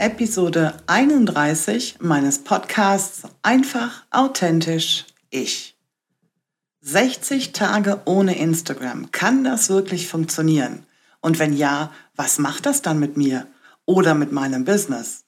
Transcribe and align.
Episode 0.00 0.72
31 0.86 1.96
meines 2.00 2.38
Podcasts 2.38 3.24
Einfach 3.42 4.02
authentisch 4.10 5.04
ich. 5.28 5.76
60 6.80 7.52
Tage 7.52 8.00
ohne 8.06 8.38
Instagram. 8.38 9.10
Kann 9.12 9.44
das 9.44 9.68
wirklich 9.68 10.08
funktionieren? 10.08 10.86
Und 11.20 11.38
wenn 11.38 11.52
ja, 11.52 11.92
was 12.16 12.38
macht 12.38 12.64
das 12.64 12.80
dann 12.80 12.98
mit 12.98 13.18
mir 13.18 13.46
oder 13.84 14.14
mit 14.14 14.32
meinem 14.32 14.64
Business? 14.64 15.24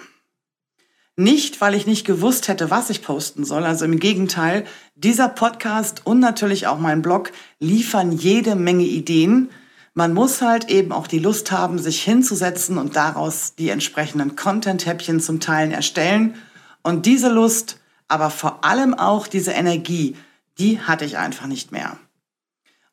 Nicht, 1.17 1.61
weil 1.61 1.75
ich 1.75 1.87
nicht 1.87 2.05
gewusst 2.05 2.49
hätte, 2.49 2.71
was 2.71 2.91
ich 2.91 3.03
posten 3.03 3.45
soll. 3.45 3.65
Also 3.65 3.85
im 3.85 4.01
Gegenteil, 4.01 4.65
dieser 4.97 5.29
Podcast 5.29 6.03
und 6.05 6.19
natürlich 6.19 6.67
auch 6.67 6.79
mein 6.79 7.03
Blog 7.03 7.31
liefern 7.61 8.11
jede 8.11 8.57
Menge 8.57 8.85
Ideen. 8.85 9.51
Man 9.95 10.13
muss 10.13 10.43
halt 10.43 10.69
eben 10.71 10.91
auch 10.91 11.07
die 11.07 11.21
Lust 11.21 11.53
haben, 11.53 11.79
sich 11.79 12.03
hinzusetzen 12.03 12.79
und 12.79 12.97
daraus 12.97 13.55
die 13.55 13.69
entsprechenden 13.69 14.35
Content-Häppchen 14.35 15.21
zum 15.21 15.39
Teilen 15.39 15.71
erstellen. 15.71 16.35
Und 16.83 17.07
diese 17.07 17.29
Lust, 17.29 17.79
aber 18.09 18.31
vor 18.31 18.65
allem 18.65 18.93
auch 18.95 19.29
diese 19.29 19.53
Energie, 19.53 20.17
die 20.59 20.81
hatte 20.81 21.05
ich 21.05 21.17
einfach 21.17 21.47
nicht 21.47 21.71
mehr. 21.71 21.97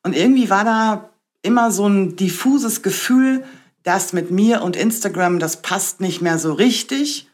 Und 0.03 0.15
irgendwie 0.15 0.51
war 0.51 0.63
da 0.63 1.09
immer 1.41 1.71
so 1.71 1.87
ein 1.87 2.15
diffuses 2.17 2.83
Gefühl, 2.83 3.43
dass 3.81 4.13
mit 4.13 4.29
mir 4.29 4.61
und 4.61 4.75
Instagram, 4.75 5.39
das 5.39 5.63
passt 5.63 6.01
nicht 6.01 6.21
mehr 6.21 6.37
so 6.37 6.53
richtig. 6.53 7.30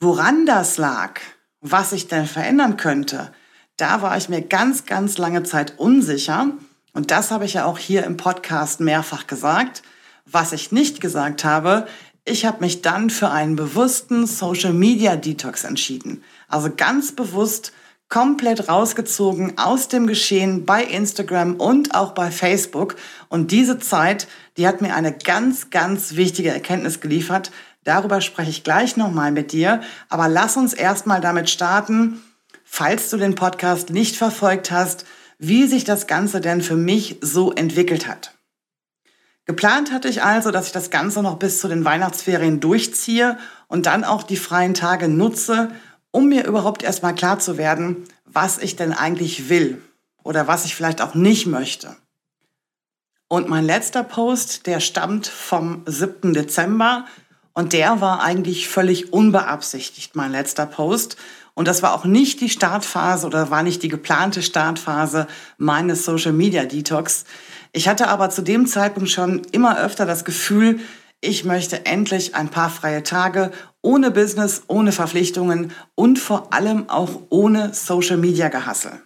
Woran 0.00 0.46
das 0.46 0.76
lag, 0.76 1.20
was 1.60 1.92
ich 1.92 2.08
denn 2.08 2.26
verändern 2.26 2.76
könnte, 2.76 3.32
da 3.76 4.02
war 4.02 4.16
ich 4.16 4.28
mir 4.28 4.42
ganz, 4.42 4.86
ganz 4.86 5.18
lange 5.18 5.42
Zeit 5.42 5.78
unsicher. 5.78 6.48
Und 6.92 7.10
das 7.10 7.30
habe 7.30 7.44
ich 7.44 7.54
ja 7.54 7.64
auch 7.64 7.78
hier 7.78 8.04
im 8.04 8.16
Podcast 8.16 8.80
mehrfach 8.80 9.26
gesagt. 9.26 9.82
Was 10.26 10.52
ich 10.52 10.72
nicht 10.72 11.00
gesagt 11.00 11.44
habe, 11.44 11.86
ich 12.24 12.46
habe 12.46 12.60
mich 12.60 12.82
dann 12.82 13.10
für 13.10 13.30
einen 13.30 13.56
bewussten 13.56 14.26
Social 14.26 14.72
Media 14.72 15.16
Detox 15.16 15.64
entschieden. 15.64 16.22
Also 16.48 16.70
ganz 16.74 17.12
bewusst 17.12 17.72
komplett 18.08 18.68
rausgezogen 18.68 19.58
aus 19.58 19.88
dem 19.88 20.06
Geschehen 20.06 20.64
bei 20.64 20.84
Instagram 20.84 21.56
und 21.56 21.94
auch 21.94 22.12
bei 22.12 22.30
Facebook. 22.30 22.96
Und 23.28 23.50
diese 23.50 23.78
Zeit, 23.78 24.28
die 24.56 24.66
hat 24.68 24.80
mir 24.80 24.94
eine 24.94 25.12
ganz, 25.12 25.70
ganz 25.70 26.14
wichtige 26.14 26.50
Erkenntnis 26.50 27.00
geliefert, 27.00 27.50
Darüber 27.84 28.20
spreche 28.20 28.50
ich 28.50 28.64
gleich 28.64 28.96
nochmal 28.96 29.30
mit 29.30 29.52
dir. 29.52 29.82
Aber 30.08 30.28
lass 30.28 30.56
uns 30.56 30.72
erstmal 30.72 31.20
damit 31.20 31.50
starten, 31.50 32.22
falls 32.64 33.10
du 33.10 33.16
den 33.18 33.34
Podcast 33.34 33.90
nicht 33.90 34.16
verfolgt 34.16 34.70
hast, 34.70 35.04
wie 35.38 35.66
sich 35.66 35.84
das 35.84 36.06
Ganze 36.06 36.40
denn 36.40 36.62
für 36.62 36.76
mich 36.76 37.18
so 37.20 37.52
entwickelt 37.52 38.08
hat. 38.08 38.34
Geplant 39.46 39.92
hatte 39.92 40.08
ich 40.08 40.22
also, 40.22 40.50
dass 40.50 40.66
ich 40.66 40.72
das 40.72 40.90
Ganze 40.90 41.22
noch 41.22 41.38
bis 41.38 41.60
zu 41.60 41.68
den 41.68 41.84
Weihnachtsferien 41.84 42.60
durchziehe 42.60 43.36
und 43.68 43.84
dann 43.86 44.02
auch 44.02 44.22
die 44.22 44.38
freien 44.38 44.72
Tage 44.72 45.06
nutze, 45.08 45.70
um 46.10 46.28
mir 46.28 46.46
überhaupt 46.46 46.82
erstmal 46.82 47.14
klar 47.14 47.38
zu 47.38 47.58
werden, 47.58 48.04
was 48.24 48.56
ich 48.56 48.76
denn 48.76 48.94
eigentlich 48.94 49.50
will 49.50 49.82
oder 50.22 50.48
was 50.48 50.64
ich 50.64 50.74
vielleicht 50.74 51.02
auch 51.02 51.14
nicht 51.14 51.46
möchte. 51.46 51.94
Und 53.28 53.48
mein 53.48 53.64
letzter 53.64 54.04
Post, 54.04 54.66
der 54.66 54.80
stammt 54.80 55.26
vom 55.26 55.82
7. 55.86 56.34
Dezember. 56.34 57.06
Und 57.54 57.72
der 57.72 58.00
war 58.00 58.20
eigentlich 58.20 58.68
völlig 58.68 59.12
unbeabsichtigt, 59.12 60.16
mein 60.16 60.32
letzter 60.32 60.66
Post. 60.66 61.16
Und 61.54 61.68
das 61.68 61.82
war 61.82 61.94
auch 61.94 62.04
nicht 62.04 62.40
die 62.40 62.50
Startphase 62.50 63.26
oder 63.26 63.50
war 63.50 63.62
nicht 63.62 63.82
die 63.84 63.88
geplante 63.88 64.42
Startphase 64.42 65.28
meines 65.56 66.04
Social 66.04 66.32
Media 66.32 66.64
Detox. 66.64 67.24
Ich 67.72 67.88
hatte 67.88 68.08
aber 68.08 68.28
zu 68.30 68.42
dem 68.42 68.66
Zeitpunkt 68.66 69.08
schon 69.08 69.42
immer 69.52 69.78
öfter 69.78 70.04
das 70.04 70.24
Gefühl, 70.24 70.80
ich 71.20 71.44
möchte 71.44 71.86
endlich 71.86 72.34
ein 72.34 72.50
paar 72.50 72.70
freie 72.70 73.02
Tage 73.02 73.52
ohne 73.80 74.10
Business, 74.10 74.64
ohne 74.66 74.92
Verpflichtungen 74.92 75.72
und 75.94 76.18
vor 76.18 76.52
allem 76.52 76.88
auch 76.90 77.22
ohne 77.30 77.72
Social 77.72 78.16
Media 78.16 78.48
Gehassel. 78.48 79.00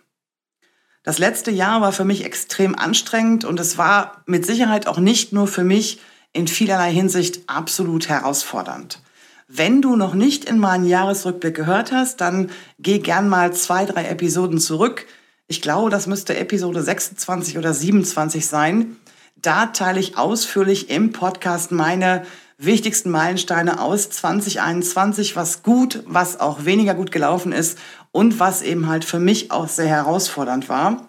Das 1.04 1.18
letzte 1.18 1.50
Jahr 1.50 1.80
war 1.80 1.92
für 1.92 2.04
mich 2.04 2.24
extrem 2.24 2.74
anstrengend 2.74 3.44
und 3.44 3.60
es 3.60 3.78
war 3.78 4.22
mit 4.26 4.44
Sicherheit 4.44 4.86
auch 4.86 4.98
nicht 4.98 5.32
nur 5.32 5.46
für 5.46 5.64
mich 5.64 6.00
in 6.38 6.46
vielerlei 6.48 6.92
Hinsicht 6.92 7.40
absolut 7.48 8.08
herausfordernd. 8.08 9.02
Wenn 9.48 9.82
du 9.82 9.96
noch 9.96 10.14
nicht 10.14 10.44
in 10.44 10.58
meinen 10.58 10.86
Jahresrückblick 10.86 11.56
gehört 11.56 11.90
hast, 11.90 12.20
dann 12.20 12.50
geh 12.78 13.00
gern 13.00 13.28
mal 13.28 13.52
zwei, 13.52 13.86
drei 13.86 14.06
Episoden 14.06 14.60
zurück. 14.60 15.06
Ich 15.48 15.62
glaube, 15.62 15.90
das 15.90 16.06
müsste 16.06 16.36
Episode 16.36 16.82
26 16.82 17.58
oder 17.58 17.74
27 17.74 18.46
sein. 18.46 18.96
Da 19.36 19.66
teile 19.66 19.98
ich 19.98 20.16
ausführlich 20.16 20.90
im 20.90 21.12
Podcast 21.12 21.72
meine 21.72 22.24
wichtigsten 22.56 23.10
Meilensteine 23.10 23.80
aus 23.80 24.10
2021, 24.10 25.34
was 25.34 25.62
gut, 25.62 26.04
was 26.06 26.38
auch 26.38 26.64
weniger 26.64 26.94
gut 26.94 27.10
gelaufen 27.10 27.52
ist 27.52 27.78
und 28.12 28.38
was 28.38 28.62
eben 28.62 28.86
halt 28.86 29.04
für 29.04 29.18
mich 29.18 29.50
auch 29.50 29.68
sehr 29.68 29.88
herausfordernd 29.88 30.68
war. 30.68 31.07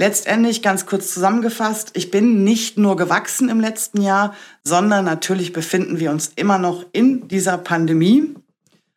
Letztendlich 0.00 0.62
ganz 0.62 0.86
kurz 0.86 1.12
zusammengefasst, 1.12 1.90
ich 1.94 2.12
bin 2.12 2.44
nicht 2.44 2.78
nur 2.78 2.96
gewachsen 2.96 3.48
im 3.48 3.58
letzten 3.58 4.00
Jahr, 4.00 4.32
sondern 4.62 5.04
natürlich 5.04 5.52
befinden 5.52 5.98
wir 5.98 6.12
uns 6.12 6.30
immer 6.36 6.56
noch 6.58 6.86
in 6.92 7.26
dieser 7.26 7.58
Pandemie 7.58 8.36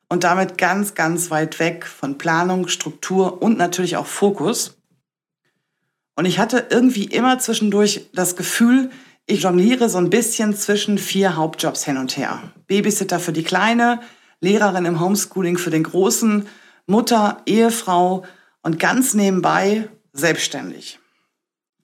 und 0.10 0.24
damit 0.24 0.60
ganz, 0.60 0.94
ganz 0.94 1.32
weit 1.32 1.58
weg 1.58 1.88
von 1.88 2.20
Planung, 2.20 2.68
Struktur 2.68 3.42
und 3.42 3.58
natürlich 3.58 3.98
auch 3.98 4.06
Fokus. 4.06 4.78
Und 6.16 6.26
ich 6.26 6.38
hatte 6.38 6.68
irgendwie 6.70 7.06
immer 7.06 7.40
zwischendurch 7.40 8.08
das 8.14 8.36
Gefühl, 8.36 8.92
ich 9.26 9.42
jongliere 9.42 9.90
so 9.90 9.98
ein 9.98 10.12
bisschen 10.12 10.56
zwischen 10.56 11.00
vier 11.00 11.36
Hauptjobs 11.36 11.84
hin 11.84 11.98
und 11.98 12.16
her. 12.16 12.44
Babysitter 12.68 13.20
für 13.20 13.34
die 13.34 13.44
Kleine, 13.44 14.02
Lehrerin 14.40 14.86
im 14.86 15.00
Homeschooling 15.00 15.58
für 15.58 15.72
den 15.72 15.84
Großen, 15.84 16.48
Mutter, 16.86 17.42
Ehefrau 17.48 18.24
und 18.62 18.78
ganz 18.78 19.16
nebenbei 19.16 19.90
selbstständig. 20.14 21.00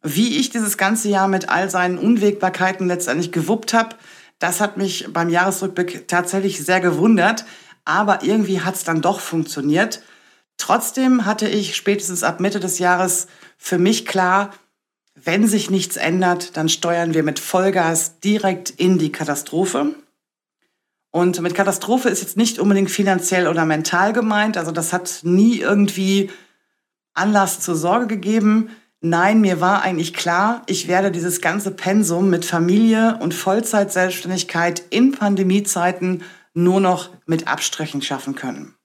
Wie 0.03 0.37
ich 0.37 0.49
dieses 0.49 0.77
ganze 0.77 1.09
Jahr 1.09 1.27
mit 1.27 1.49
all 1.49 1.69
seinen 1.69 1.97
Unwägbarkeiten 1.97 2.87
letztendlich 2.87 3.31
gewuppt 3.31 3.73
habe, 3.73 3.95
das 4.39 4.61
hat 4.61 4.77
mich 4.77 5.07
beim 5.11 5.29
Jahresrückblick 5.29 6.07
tatsächlich 6.07 6.63
sehr 6.63 6.79
gewundert. 6.79 7.45
Aber 7.85 8.23
irgendwie 8.23 8.61
hat 8.61 8.75
es 8.75 8.83
dann 8.83 9.01
doch 9.01 9.19
funktioniert. 9.19 10.01
Trotzdem 10.57 11.25
hatte 11.25 11.47
ich 11.47 11.75
spätestens 11.75 12.23
ab 12.23 12.39
Mitte 12.39 12.59
des 12.59 12.79
Jahres 12.79 13.27
für 13.57 13.77
mich 13.77 14.05
klar, 14.05 14.51
wenn 15.15 15.47
sich 15.47 15.69
nichts 15.69 15.97
ändert, 15.97 16.57
dann 16.57 16.69
steuern 16.69 17.13
wir 17.13 17.23
mit 17.23 17.39
Vollgas 17.39 18.19
direkt 18.19 18.69
in 18.69 18.99
die 18.99 19.11
Katastrophe. 19.11 19.95
Und 21.09 21.41
mit 21.41 21.55
Katastrophe 21.55 22.09
ist 22.09 22.21
jetzt 22.21 22.37
nicht 22.37 22.59
unbedingt 22.59 22.91
finanziell 22.91 23.47
oder 23.47 23.65
mental 23.65 24.13
gemeint. 24.13 24.57
Also 24.57 24.71
das 24.71 24.93
hat 24.93 25.21
nie 25.23 25.59
irgendwie 25.59 26.29
Anlass 27.17 27.59
zur 27.59 27.75
Sorge 27.75 28.07
gegeben. 28.07 28.69
Nein, 29.01 29.41
mir 29.41 29.61
war 29.61 29.83
eigentlich 29.83 30.13
klar, 30.13 30.63
ich 30.65 30.87
werde 30.87 31.11
dieses 31.11 31.41
ganze 31.41 31.71
Pensum 31.71 32.29
mit 32.29 32.45
Familie 32.45 33.17
und 33.21 33.33
Vollzeitselbstständigkeit 33.33 34.81
in 34.89 35.11
Pandemiezeiten 35.11 36.23
nur 36.53 36.81
noch 36.81 37.09
mit 37.25 37.47
Abstrichen 37.47 38.01
schaffen 38.01 38.35
können. 38.35 38.75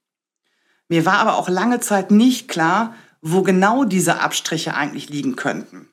Mir 0.89 1.07
war 1.07 1.15
aber 1.15 1.37
auch 1.37 1.49
lange 1.49 1.81
Zeit 1.81 2.11
nicht 2.11 2.49
klar, 2.49 2.95
wo 3.23 3.43
genau 3.43 3.85
diese 3.85 4.21
Abstriche 4.21 4.75
eigentlich 4.75 5.09
liegen 5.09 5.37
könnten. 5.37 5.89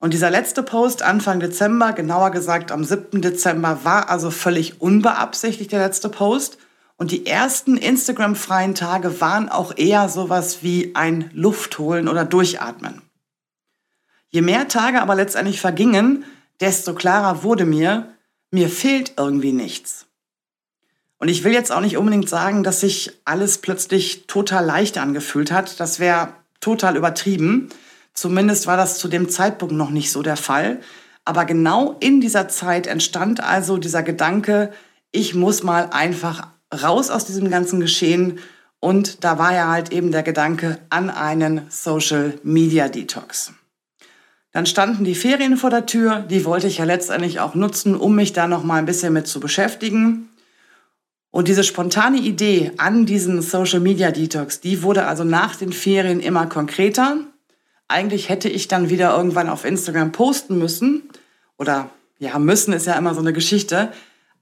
Und 0.00 0.14
dieser 0.14 0.30
letzte 0.30 0.62
Post 0.62 1.02
Anfang 1.02 1.40
Dezember, 1.40 1.92
genauer 1.92 2.30
gesagt 2.30 2.70
am 2.70 2.84
7. 2.84 3.20
Dezember, 3.20 3.84
war 3.84 4.08
also 4.08 4.30
völlig 4.30 4.80
unbeabsichtigt 4.80 5.72
der 5.72 5.80
letzte 5.80 6.08
Post. 6.08 6.58
Und 6.98 7.12
die 7.12 7.26
ersten 7.26 7.76
Instagram-freien 7.76 8.74
Tage 8.74 9.20
waren 9.20 9.48
auch 9.48 9.76
eher 9.76 10.08
sowas 10.08 10.58
wie 10.62 10.96
ein 10.96 11.30
Luftholen 11.32 12.08
oder 12.08 12.24
Durchatmen. 12.24 13.02
Je 14.30 14.42
mehr 14.42 14.66
Tage 14.66 15.00
aber 15.00 15.14
letztendlich 15.14 15.60
vergingen, 15.60 16.24
desto 16.60 16.94
klarer 16.94 17.44
wurde 17.44 17.64
mir, 17.64 18.12
mir 18.50 18.68
fehlt 18.68 19.12
irgendwie 19.16 19.52
nichts. 19.52 20.06
Und 21.18 21.28
ich 21.28 21.44
will 21.44 21.52
jetzt 21.52 21.70
auch 21.70 21.80
nicht 21.80 21.96
unbedingt 21.96 22.28
sagen, 22.28 22.64
dass 22.64 22.80
sich 22.80 23.12
alles 23.24 23.58
plötzlich 23.58 24.26
total 24.26 24.64
leicht 24.64 24.98
angefühlt 24.98 25.52
hat. 25.52 25.78
Das 25.78 26.00
wäre 26.00 26.32
total 26.60 26.96
übertrieben. 26.96 27.70
Zumindest 28.12 28.66
war 28.66 28.76
das 28.76 28.98
zu 28.98 29.06
dem 29.06 29.28
Zeitpunkt 29.28 29.74
noch 29.74 29.90
nicht 29.90 30.10
so 30.10 30.22
der 30.22 30.36
Fall. 30.36 30.80
Aber 31.24 31.44
genau 31.44 31.96
in 32.00 32.20
dieser 32.20 32.48
Zeit 32.48 32.88
entstand 32.88 33.40
also 33.40 33.76
dieser 33.76 34.02
Gedanke, 34.02 34.72
ich 35.12 35.34
muss 35.34 35.62
mal 35.62 35.90
einfach 35.92 36.48
raus 36.72 37.10
aus 37.10 37.24
diesem 37.24 37.50
ganzen 37.50 37.80
Geschehen. 37.80 38.38
Und 38.80 39.24
da 39.24 39.38
war 39.38 39.54
ja 39.54 39.68
halt 39.68 39.92
eben 39.92 40.12
der 40.12 40.22
Gedanke 40.22 40.78
an 40.90 41.10
einen 41.10 41.62
Social 41.68 42.34
Media 42.42 42.88
Detox. 42.88 43.52
Dann 44.52 44.66
standen 44.66 45.04
die 45.04 45.14
Ferien 45.14 45.56
vor 45.56 45.70
der 45.70 45.86
Tür, 45.86 46.20
die 46.20 46.44
wollte 46.44 46.66
ich 46.66 46.78
ja 46.78 46.84
letztendlich 46.84 47.40
auch 47.40 47.54
nutzen, 47.54 47.94
um 47.94 48.14
mich 48.14 48.32
da 48.32 48.48
noch 48.48 48.64
mal 48.64 48.76
ein 48.76 48.86
bisschen 48.86 49.12
mit 49.12 49.26
zu 49.26 49.40
beschäftigen. 49.40 50.28
Und 51.30 51.48
diese 51.48 51.64
spontane 51.64 52.18
Idee 52.18 52.72
an 52.78 53.04
diesen 53.04 53.42
Social 53.42 53.80
Media 53.80 54.10
Detox, 54.10 54.60
die 54.60 54.82
wurde 54.82 55.06
also 55.06 55.24
nach 55.24 55.56
den 55.56 55.72
Ferien 55.72 56.20
immer 56.20 56.46
konkreter. 56.46 57.18
Eigentlich 57.86 58.28
hätte 58.28 58.48
ich 58.48 58.68
dann 58.68 58.88
wieder 58.88 59.14
irgendwann 59.16 59.48
auf 59.48 59.64
Instagram 59.64 60.12
posten 60.12 60.58
müssen. 60.58 61.02
Oder 61.58 61.90
ja, 62.18 62.38
müssen 62.38 62.72
ist 62.72 62.86
ja 62.86 62.94
immer 62.94 63.14
so 63.14 63.20
eine 63.20 63.32
Geschichte. 63.32 63.92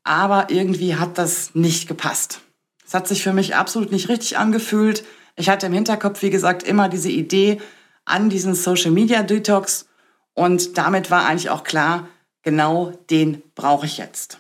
Aber 0.06 0.50
irgendwie 0.50 0.94
hat 0.94 1.18
das 1.18 1.56
nicht 1.56 1.88
gepasst. 1.88 2.40
Es 2.86 2.94
hat 2.94 3.08
sich 3.08 3.24
für 3.24 3.32
mich 3.32 3.56
absolut 3.56 3.90
nicht 3.90 4.08
richtig 4.08 4.38
angefühlt. 4.38 5.04
Ich 5.34 5.48
hatte 5.48 5.66
im 5.66 5.72
Hinterkopf, 5.72 6.22
wie 6.22 6.30
gesagt, 6.30 6.62
immer 6.62 6.88
diese 6.88 7.10
Idee 7.10 7.60
an 8.04 8.30
diesen 8.30 8.54
Social 8.54 8.92
Media 8.92 9.24
Detox. 9.24 9.88
Und 10.32 10.78
damit 10.78 11.10
war 11.10 11.26
eigentlich 11.26 11.50
auch 11.50 11.64
klar, 11.64 12.08
genau 12.42 12.92
den 13.10 13.42
brauche 13.56 13.86
ich 13.86 13.98
jetzt. 13.98 14.38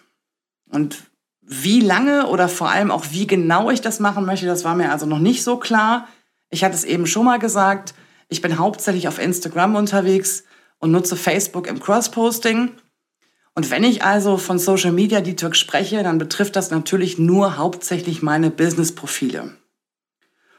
Und 0.70 1.02
wie 1.42 1.80
lange 1.80 2.28
oder 2.28 2.48
vor 2.48 2.70
allem 2.70 2.92
auch 2.92 3.06
wie 3.10 3.26
genau 3.26 3.68
ich 3.72 3.80
das 3.80 3.98
machen 3.98 4.24
möchte, 4.24 4.46
das 4.46 4.62
war 4.62 4.76
mir 4.76 4.92
also 4.92 5.04
noch 5.04 5.18
nicht 5.18 5.42
so 5.42 5.56
klar. 5.56 6.06
Ich 6.48 6.62
hatte 6.62 6.76
es 6.76 6.84
eben 6.84 7.08
schon 7.08 7.24
mal 7.24 7.40
gesagt, 7.40 7.92
ich 8.28 8.40
bin 8.40 8.56
hauptsächlich 8.56 9.08
auf 9.08 9.18
Instagram 9.18 9.74
unterwegs 9.74 10.44
und 10.78 10.92
nutze 10.92 11.16
Facebook 11.16 11.66
im 11.66 11.80
Cross-Posting. 11.80 12.70
Und 13.56 13.70
wenn 13.70 13.84
ich 13.84 14.04
also 14.04 14.36
von 14.36 14.58
Social 14.58 14.92
Media 14.92 15.22
Detox 15.22 15.58
spreche, 15.58 16.02
dann 16.02 16.18
betrifft 16.18 16.56
das 16.56 16.70
natürlich 16.70 17.18
nur 17.18 17.56
hauptsächlich 17.56 18.22
meine 18.22 18.50
Business-Profile. 18.50 19.56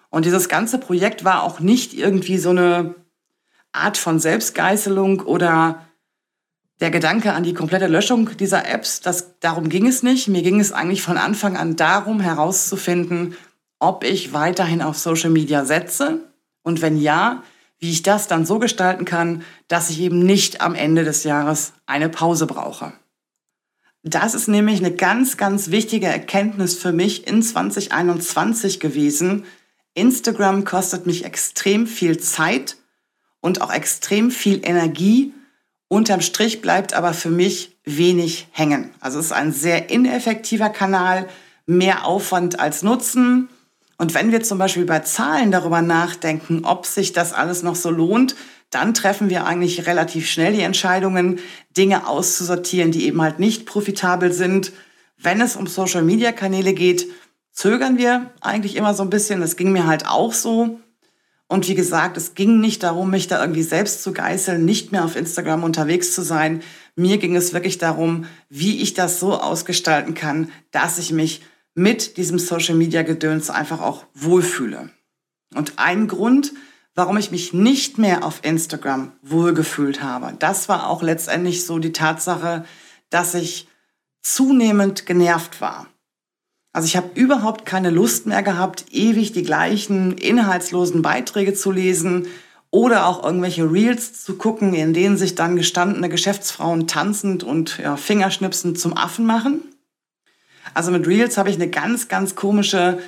Und 0.10 0.26
dieses 0.26 0.50
ganze 0.50 0.80
Projekt 0.80 1.24
war 1.24 1.44
auch 1.44 1.60
nicht 1.60 1.94
irgendwie 1.94 2.40
so 2.40 2.50
eine 2.50 2.96
Art 3.72 3.98
von 3.98 4.20
Selbstgeißelung 4.20 5.22
oder 5.22 5.86
der 6.80 6.90
Gedanke 6.90 7.34
an 7.34 7.44
die 7.44 7.54
komplette 7.54 7.86
Löschung 7.86 8.36
dieser 8.36 8.68
Apps, 8.68 9.00
das, 9.02 9.40
darum 9.42 9.70
ging 9.70 9.86
es 9.86 10.02
nicht. 10.02 10.28
Mir 10.28 10.42
ging 10.42 10.60
es 10.60 10.72
eigentlich 10.72 11.04
von 11.04 11.18
Anfang 11.18 11.56
an 11.56 11.76
darum, 11.76 12.20
herauszufinden, 12.20 13.36
ob 13.78 14.04
ich 14.04 14.34
weiterhin 14.34 14.82
auf 14.82 14.98
Social 14.98 15.30
Media 15.30 15.66
setze 15.66 16.22
und 16.64 16.82
wenn 16.82 16.98
ja, 16.98 17.44
wie 17.80 17.92
ich 17.92 18.04
das 18.04 18.28
dann 18.28 18.46
so 18.46 18.60
gestalten 18.60 19.06
kann, 19.06 19.44
dass 19.68 19.90
ich 19.90 20.00
eben 20.00 20.20
nicht 20.20 20.62
am 20.62 20.76
Ende 20.76 21.04
des 21.04 21.24
Jahres 21.24 21.74
eine 21.86 22.10
Pause 22.10 22.48
brauche. 22.48 22.94
Das 24.04 24.34
ist 24.34 24.48
nämlich 24.48 24.80
eine 24.80 24.94
ganz, 24.94 25.38
ganz 25.38 25.70
wichtige 25.70 26.08
Erkenntnis 26.08 26.76
für 26.76 26.92
mich 26.92 27.28
in 27.28 27.44
2021 27.44 28.80
gewesen. 28.80 29.46
Instagram 29.94 30.64
kostet 30.64 31.06
mich 31.06 31.26
extrem 31.26 31.88
viel 31.88 32.18
Zeit 32.20 32.78
und 33.42 33.62
auch 33.62 33.72
extrem 33.72 34.32
viel 34.32 34.62
Energie 34.64 35.34
Unterm 35.90 36.22
Strich 36.22 36.62
bleibt 36.62 36.94
aber 36.94 37.14
für 37.14 37.30
mich 37.30 37.78
wenig 37.86 38.48
hängen. 38.52 38.92
Also 39.00 39.20
es 39.20 39.28
ist 39.28 39.32
ein 39.32 39.54
sehr 39.54 39.90
ineffektiver 39.90 40.70
Kanal, 40.70 41.30
mehr 41.66 42.06
Aufwand 42.06 42.60
als 42.60 42.84
Nutzen. 42.84 43.48
Und 43.98 44.14
wenn 44.14 44.32
wir 44.32 44.42
zum 44.44 44.60
Beispiel 44.60 44.86
bei 44.86 45.00
Zahlen 45.00 45.52
darüber 45.52 45.82
nachdenken, 45.82 46.66
ob 46.66 46.86
sich 46.86 47.14
das 47.14 47.34
alles 47.34 47.64
noch 47.64 47.76
so 47.76 47.90
lohnt, 47.90 48.36
dann 48.70 48.94
treffen 48.94 49.30
wir 49.30 49.46
eigentlich 49.46 49.88
relativ 49.88 50.30
schnell 50.30 50.54
die 50.54 50.62
Entscheidungen, 50.62 51.40
Dinge 51.76 52.08
auszusortieren, 52.08 52.92
die 52.92 53.06
eben 53.06 53.22
halt 53.22 53.40
nicht 53.40 53.66
profitabel 53.66 54.32
sind. 54.32 54.72
Wenn 55.18 55.42
es 55.42 55.56
um 55.56 55.68
Social-Media-Kanäle 55.68 56.74
geht, 56.74 57.08
zögern 57.52 57.98
wir 57.98 58.32
eigentlich 58.42 58.76
immer 58.76 58.94
so 58.94 59.04
ein 59.04 59.10
bisschen. 59.10 59.42
Das 59.42 59.56
ging 59.56 59.72
mir 59.72 59.88
halt 59.88 60.06
auch 60.06 60.34
so. 60.34 60.80
Und 61.48 61.68
wie 61.70 61.76
gesagt, 61.76 62.18
es 62.18 62.36
ging 62.36 62.60
nicht 62.60 62.84
darum, 62.84 63.10
mich 63.10 63.28
da 63.28 63.40
irgendwie 63.40 63.64
selbst 63.64 64.04
zu 64.04 64.12
geißeln, 64.12 64.64
nicht 64.64 64.92
mehr 64.92 65.06
auf 65.06 65.16
Instagram 65.16 65.64
unterwegs 65.64 66.14
zu 66.14 66.22
sein. 66.22 66.62
Mir 66.96 67.18
ging 67.18 67.38
es 67.38 67.54
wirklich 67.54 67.78
darum, 67.78 68.26
wie 68.50 68.82
ich 68.82 68.94
das 68.94 69.20
so 69.20 69.40
ausgestalten 69.40 70.14
kann, 70.14 70.52
dass 70.72 71.00
ich 71.00 71.14
mich 71.14 71.42
mit 71.78 72.18
diesem 72.18 72.40
Social 72.40 72.74
Media 72.74 73.04
Gedöns 73.04 73.52
einfach 73.52 73.82
auch 73.82 74.06
wohlfühle. 74.16 74.90
Und 75.54 75.74
ein 75.78 76.08
Grund, 76.08 76.54
warum 76.96 77.18
ich 77.18 77.30
mich 77.30 77.54
nicht 77.54 78.00
mehr 78.00 78.24
auf 78.24 78.40
Instagram 78.44 79.12
wohlgefühlt 79.22 80.02
habe, 80.02 80.34
das 80.40 80.70
war 80.70 80.90
auch 80.90 81.04
letztendlich 81.04 81.68
so 81.68 81.78
die 81.78 81.92
Tatsache, 81.92 82.66
dass 83.12 83.36
ich 83.36 83.68
zunehmend 84.24 85.06
genervt 85.06 85.62
war. 85.62 85.86
Also 86.74 86.88
ich 86.88 86.98
habe 86.98 87.12
überhaupt 87.14 87.68
keine 87.68 87.92
Lust 87.92 88.26
mehr 88.26 88.42
gehabt, 88.42 88.86
ewig 88.90 89.34
die 89.34 89.44
gleichen 89.44 90.14
inhaltslosen 90.18 91.04
Beiträge 91.04 91.54
zu 91.54 91.72
lesen 91.72 92.28
oder 92.72 93.06
auch 93.06 93.24
irgendwelche 93.24 93.72
Reels 93.72 94.24
zu 94.24 94.36
gucken, 94.36 94.74
in 94.74 94.94
denen 94.94 95.18
sich 95.18 95.36
dann 95.36 95.56
gestandene 95.56 96.10
Geschäftsfrauen 96.10 96.88
tanzend 96.88 97.44
und 97.44 97.78
ja, 97.78 97.98
Fingerschnipsend 97.98 98.80
zum 98.80 98.98
Affen 98.98 99.28
machen. 99.28 99.62
Also 100.74 100.92
mit 100.92 101.08
Reels 101.08 101.38
habe 101.38 101.50
ich 101.50 101.56
eine 101.56 101.70
ganz, 101.70 102.08
ganz 102.08 102.36
komische 102.36 103.00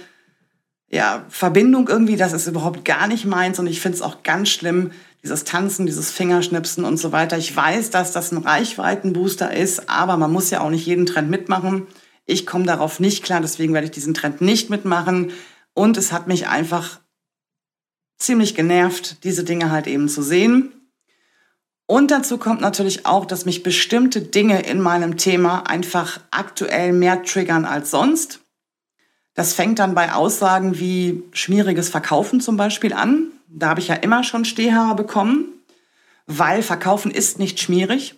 ja, 0.90 1.26
Verbindung 1.30 1.88
irgendwie. 1.88 2.16
Das 2.16 2.34
ist 2.34 2.48
überhaupt 2.48 2.86
gar 2.86 3.08
nicht 3.08 3.26
meins 3.26 3.60
und 3.60 3.68
ich 3.68 3.82
finde 3.82 3.98
es 3.98 4.02
auch 4.02 4.24
ganz 4.24 4.50
schlimm, 4.50 4.92
dieses 5.24 5.44
Tanzen, 5.44 5.86
dieses 5.86 6.12
Fingerschnipsen 6.12 6.86
und 6.86 6.98
so 6.98 7.12
weiter. 7.12 7.38
Ich 7.38 7.56
weiß, 7.56 7.90
dass 7.90 8.12
das 8.12 8.32
ein 8.32 8.38
Reichweitenbooster 8.38 9.54
ist, 9.54 9.90
aber 9.90 10.18
man 10.18 10.32
muss 10.32 10.50
ja 10.50 10.62
auch 10.62 10.70
nicht 10.70 10.86
jeden 10.86 11.06
Trend 11.06 11.30
mitmachen. 11.30 11.88
Ich 12.26 12.46
komme 12.46 12.66
darauf 12.66 13.00
nicht 13.00 13.24
klar, 13.24 13.42
deswegen 13.42 13.74
werde 13.74 13.86
ich 13.86 13.92
diesen 13.92 14.14
Trend 14.14 14.42
nicht 14.42 14.70
mitmachen. 14.70 15.32
Und 15.74 15.98
es 15.98 16.12
hat 16.12 16.28
mich 16.28 16.48
einfach 16.48 17.00
ziemlich 18.18 18.56
genervt, 18.56 19.24
diese 19.24 19.44
Dinge 19.44 19.72
halt 19.72 19.88
eben 19.88 20.10
zu 20.10 20.22
sehen. 20.22 20.72
Und 21.90 22.12
dazu 22.12 22.38
kommt 22.38 22.62
natürlich 22.62 23.08
auch, 23.08 23.26
dass 23.26 23.46
mich 23.46 23.64
bestimmte 23.64 24.22
Dinge 24.22 24.62
in 24.62 24.80
meinem 24.80 25.18
Thema 25.18 25.68
einfach 25.68 26.20
aktuell 26.30 26.94
mehr 26.94 27.24
triggern 27.24 27.66
als 27.66 27.90
sonst. 27.90 28.42
Das 29.34 29.54
fängt 29.54 29.80
dann 29.80 29.96
bei 29.96 30.14
Aussagen 30.14 30.78
wie 30.78 31.24
schmieriges 31.32 31.90
Verkaufen 31.90 32.42
zum 32.42 32.58
Beispiel 32.58 32.94
an. 32.94 33.32
Da 33.48 33.70
habe 33.70 33.80
ich 33.80 33.88
ja 33.88 33.96
immer 33.96 34.24
schon 34.24 34.46
Stehhaare 34.46 34.94
bekommen, 34.94 35.46
weil 36.28 36.62
Verkaufen 36.62 37.10
ist 37.10 37.40
nicht 37.40 37.60
schmierig. 37.60 38.14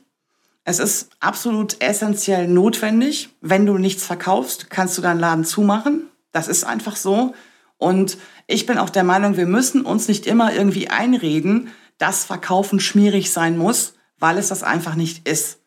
Es 0.66 0.80
ist 0.80 1.12
absolut 1.22 1.82
essentiell 1.82 2.50
notwendig. 2.50 3.30
Wenn 3.40 3.66
du 3.66 3.78
nichts 3.78 4.06
verkaufst, 4.06 4.70
kannst 4.70 4.98
du 4.98 5.02
deinen 5.02 5.22
Laden 5.22 5.46
zumachen. 5.46 6.10
Das 6.34 6.50
ist 6.50 6.66
einfach 6.66 6.98
so. 6.98 7.36
Und 7.78 8.18
ich 8.48 8.66
bin 8.66 8.78
auch 8.78 8.90
der 8.90 9.06
Meinung, 9.06 9.38
wir 9.38 9.46
müssen 9.46 9.86
uns 9.86 10.10
nicht 10.10 10.28
immer 10.28 10.54
irgendwie 10.54 10.90
einreden, 10.90 11.70
dass 12.02 12.24
Verkaufen 12.24 12.80
schmierig 12.80 13.32
sein 13.32 13.58
muss, 13.58 13.94
weil 14.18 14.38
es 14.38 14.48
das 14.48 14.64
einfach 14.64 14.96
nicht 14.96 15.28
ist. 15.28 15.60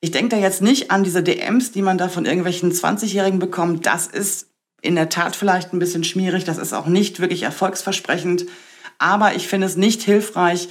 Ich 0.00 0.10
denke 0.10 0.30
da 0.34 0.42
jetzt 0.42 0.60
nicht 0.60 0.90
an 0.90 1.04
diese 1.04 1.22
DMs, 1.22 1.70
die 1.70 1.82
man 1.82 1.98
da 1.98 2.08
von 2.08 2.24
irgendwelchen 2.24 2.72
20-Jährigen 2.72 3.38
bekommt. 3.38 3.86
Das 3.86 4.08
ist 4.08 4.48
in 4.80 4.96
der 4.96 5.08
Tat 5.08 5.36
vielleicht 5.36 5.72
ein 5.72 5.78
bisschen 5.78 6.02
schmierig. 6.02 6.42
Das 6.42 6.58
ist 6.58 6.72
auch 6.72 6.86
nicht 6.86 7.20
wirklich 7.20 7.44
erfolgsversprechend. 7.44 8.46
Aber 8.98 9.36
ich 9.36 9.46
finde 9.46 9.68
es 9.68 9.76
nicht 9.76 10.02
hilfreich, 10.02 10.68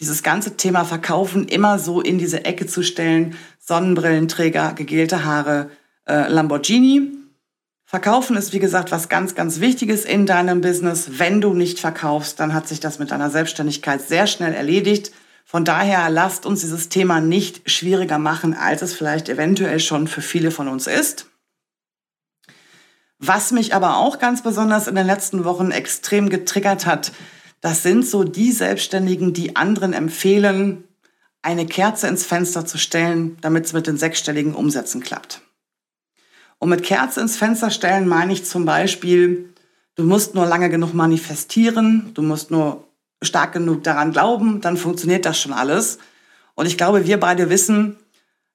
dieses 0.00 0.24
ganze 0.24 0.56
Thema 0.56 0.84
Verkaufen 0.84 1.46
immer 1.46 1.78
so 1.78 2.00
in 2.00 2.18
diese 2.18 2.44
Ecke 2.44 2.66
zu 2.66 2.82
stellen. 2.82 3.36
Sonnenbrillenträger, 3.60 4.72
gegelte 4.72 5.24
Haare, 5.24 5.70
äh, 6.06 6.28
Lamborghini. 6.28 7.12
Verkaufen 7.88 8.36
ist, 8.36 8.52
wie 8.52 8.58
gesagt, 8.58 8.90
was 8.90 9.08
ganz, 9.08 9.36
ganz 9.36 9.60
Wichtiges 9.60 10.04
in 10.04 10.26
deinem 10.26 10.60
Business. 10.60 11.20
Wenn 11.20 11.40
du 11.40 11.54
nicht 11.54 11.78
verkaufst, 11.78 12.40
dann 12.40 12.52
hat 12.52 12.66
sich 12.66 12.80
das 12.80 12.98
mit 12.98 13.12
deiner 13.12 13.30
Selbstständigkeit 13.30 14.02
sehr 14.02 14.26
schnell 14.26 14.54
erledigt. 14.54 15.12
Von 15.44 15.64
daher 15.64 16.10
lasst 16.10 16.46
uns 16.46 16.62
dieses 16.62 16.88
Thema 16.88 17.20
nicht 17.20 17.70
schwieriger 17.70 18.18
machen, 18.18 18.54
als 18.54 18.82
es 18.82 18.92
vielleicht 18.92 19.28
eventuell 19.28 19.78
schon 19.78 20.08
für 20.08 20.20
viele 20.20 20.50
von 20.50 20.66
uns 20.66 20.88
ist. 20.88 21.26
Was 23.20 23.52
mich 23.52 23.72
aber 23.72 23.98
auch 23.98 24.18
ganz 24.18 24.42
besonders 24.42 24.88
in 24.88 24.96
den 24.96 25.06
letzten 25.06 25.44
Wochen 25.44 25.70
extrem 25.70 26.28
getriggert 26.28 26.86
hat, 26.86 27.12
das 27.60 27.84
sind 27.84 28.04
so 28.04 28.24
die 28.24 28.50
Selbstständigen, 28.50 29.32
die 29.32 29.54
anderen 29.54 29.92
empfehlen, 29.92 30.82
eine 31.40 31.66
Kerze 31.66 32.08
ins 32.08 32.26
Fenster 32.26 32.66
zu 32.66 32.78
stellen, 32.78 33.38
damit 33.42 33.66
es 33.66 33.72
mit 33.72 33.86
den 33.86 33.96
sechsstelligen 33.96 34.56
Umsätzen 34.56 35.00
klappt. 35.00 35.45
Und 36.58 36.70
mit 36.70 36.82
Kerze 36.82 37.20
ins 37.20 37.36
Fenster 37.36 37.70
stellen 37.70 38.08
meine 38.08 38.32
ich 38.32 38.44
zum 38.44 38.64
Beispiel, 38.64 39.52
du 39.94 40.04
musst 40.04 40.34
nur 40.34 40.46
lange 40.46 40.70
genug 40.70 40.94
manifestieren, 40.94 42.10
du 42.14 42.22
musst 42.22 42.50
nur 42.50 42.84
stark 43.22 43.52
genug 43.52 43.82
daran 43.84 44.12
glauben, 44.12 44.60
dann 44.60 44.76
funktioniert 44.76 45.24
das 45.24 45.40
schon 45.40 45.52
alles. 45.52 45.98
Und 46.54 46.66
ich 46.66 46.76
glaube, 46.76 47.06
wir 47.06 47.20
beide 47.20 47.50
wissen, 47.50 47.96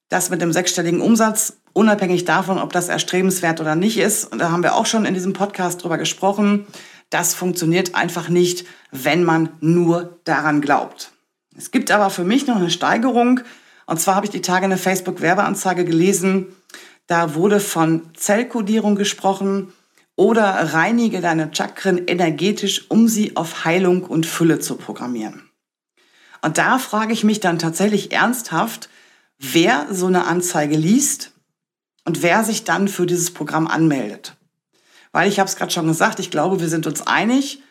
dass 0.08 0.30
mit 0.30 0.42
dem 0.42 0.52
sechsstelligen 0.52 1.00
Umsatz, 1.00 1.54
unabhängig 1.72 2.24
davon, 2.24 2.58
ob 2.58 2.72
das 2.72 2.88
erstrebenswert 2.88 3.60
oder 3.60 3.74
nicht 3.74 3.98
ist, 3.98 4.24
und 4.30 4.38
da 4.38 4.50
haben 4.50 4.62
wir 4.62 4.74
auch 4.74 4.86
schon 4.86 5.04
in 5.04 5.14
diesem 5.14 5.32
Podcast 5.32 5.82
drüber 5.82 5.98
gesprochen, 5.98 6.66
das 7.10 7.34
funktioniert 7.34 7.94
einfach 7.94 8.28
nicht, 8.28 8.66
wenn 8.90 9.24
man 9.24 9.50
nur 9.60 10.18
daran 10.24 10.60
glaubt. 10.60 11.12
Es 11.56 11.70
gibt 11.70 11.90
aber 11.90 12.10
für 12.10 12.24
mich 12.24 12.46
noch 12.46 12.56
eine 12.56 12.70
Steigerung. 12.70 13.40
Und 13.86 14.00
zwar 14.00 14.14
habe 14.14 14.26
ich 14.26 14.32
die 14.32 14.40
Tage 14.40 14.64
eine 14.64 14.78
Facebook-Werbeanzeige 14.78 15.84
gelesen. 15.84 16.46
Da 17.12 17.34
wurde 17.34 17.60
von 17.60 18.08
Zellkodierung 18.14 18.96
gesprochen 18.96 19.74
oder 20.16 20.72
reinige 20.72 21.20
deine 21.20 21.50
Chakren 21.52 22.08
energetisch, 22.08 22.90
um 22.90 23.06
sie 23.06 23.36
auf 23.36 23.66
Heilung 23.66 24.04
und 24.04 24.24
Fülle 24.24 24.60
zu 24.60 24.76
programmieren. 24.76 25.50
Und 26.40 26.56
da 26.56 26.78
frage 26.78 27.12
ich 27.12 27.22
mich 27.22 27.38
dann 27.38 27.58
tatsächlich 27.58 28.12
ernsthaft, 28.12 28.88
wer 29.38 29.88
so 29.90 30.06
eine 30.06 30.24
Anzeige 30.24 30.74
liest 30.74 31.32
und 32.06 32.22
wer 32.22 32.44
sich 32.44 32.64
dann 32.64 32.88
für 32.88 33.04
dieses 33.04 33.30
Programm 33.30 33.66
anmeldet. 33.66 34.34
Weil 35.12 35.28
ich 35.28 35.38
habe 35.38 35.50
es 35.50 35.56
gerade 35.56 35.70
schon 35.70 35.88
gesagt, 35.88 36.18
ich 36.18 36.30
glaube, 36.30 36.60
wir 36.60 36.70
sind 36.70 36.86
uns 36.86 37.06
einig, 37.06 37.62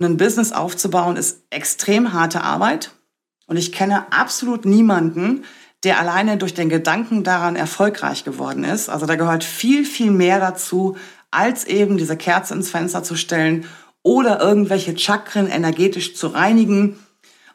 ein 0.00 0.16
Business 0.16 0.50
aufzubauen 0.50 1.16
ist 1.16 1.44
extrem 1.50 2.12
harte 2.12 2.40
Arbeit. 2.40 2.90
Und 3.46 3.58
ich 3.58 3.70
kenne 3.70 4.12
absolut 4.12 4.64
niemanden, 4.64 5.44
der 5.84 6.00
alleine 6.00 6.36
durch 6.36 6.54
den 6.54 6.68
Gedanken 6.68 7.22
daran 7.24 7.56
erfolgreich 7.56 8.24
geworden 8.24 8.64
ist. 8.64 8.88
Also 8.88 9.06
da 9.06 9.16
gehört 9.16 9.44
viel, 9.44 9.84
viel 9.84 10.10
mehr 10.10 10.40
dazu, 10.40 10.96
als 11.30 11.64
eben 11.64 11.98
diese 11.98 12.16
Kerze 12.16 12.54
ins 12.54 12.70
Fenster 12.70 13.02
zu 13.02 13.16
stellen 13.16 13.66
oder 14.02 14.40
irgendwelche 14.40 14.96
Chakren 14.96 15.48
energetisch 15.48 16.14
zu 16.14 16.28
reinigen 16.28 16.98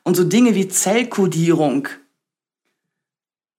und 0.04 0.16
so 0.16 0.24
Dinge 0.24 0.56
wie 0.56 0.68
Zellkodierung. 0.68 1.88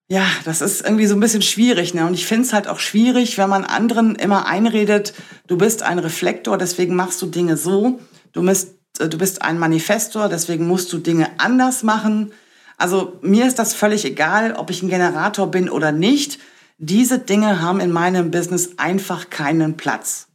Ja, 0.09 0.27
das 0.45 0.61
ist 0.61 0.83
irgendwie 0.85 1.07
so 1.07 1.15
ein 1.15 1.21
bisschen 1.21 1.43
schwierig. 1.43 1.95
Ne? 1.95 2.07
Und 2.07 2.15
ich 2.15 2.27
finde 2.27 2.45
es 2.45 2.53
halt 2.53 2.69
auch 2.69 2.79
schwierig, 2.79 3.39
wenn 3.39 3.49
man 3.49 3.65
anderen 3.65 4.15
immer 4.17 4.47
einredet, 4.47 5.15
du 5.47 5.57
bist 5.57 5.83
ein 5.83 5.99
Reflektor, 5.99 6.59
deswegen 6.59 6.95
machst 6.95 7.23
du 7.23 7.27
Dinge 7.27 7.57
so. 7.57 8.01
Du 8.33 8.43
bist, 8.43 8.75
äh, 8.99 9.09
du 9.09 9.17
bist 9.17 9.43
ein 9.43 9.59
Manifestor, 9.59 10.29
deswegen 10.29 10.67
musst 10.67 10.93
du 10.93 10.99
Dinge 10.99 11.29
anders 11.39 11.83
machen. 11.83 12.33
Also 12.77 13.19
mir 13.23 13.47
ist 13.47 13.59
das 13.59 13.75
völlig 13.75 14.05
egal, 14.05 14.55
ob 14.55 14.71
ich 14.71 14.83
ein 14.83 14.89
Generator 14.89 15.51
bin 15.51 15.69
oder 15.71 15.93
nicht. 15.93 16.39
Diese 16.79 17.19
Dinge 17.19 17.63
haben 17.63 17.81
in 17.81 17.93
meinem 17.93 18.31
Business 18.31 18.79
einfach 18.79 19.31
keinen 19.31 19.77
Platz. 19.77 20.29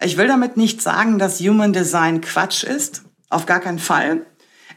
Ich 0.00 0.16
will 0.16 0.26
damit 0.26 0.56
nicht 0.56 0.82
sagen, 0.82 1.18
dass 1.18 1.40
Human 1.40 1.72
Design 1.72 2.20
Quatsch 2.20 2.64
ist. 2.64 3.02
Auf 3.30 3.46
gar 3.46 3.60
keinen 3.60 3.78
Fall. 3.78 4.26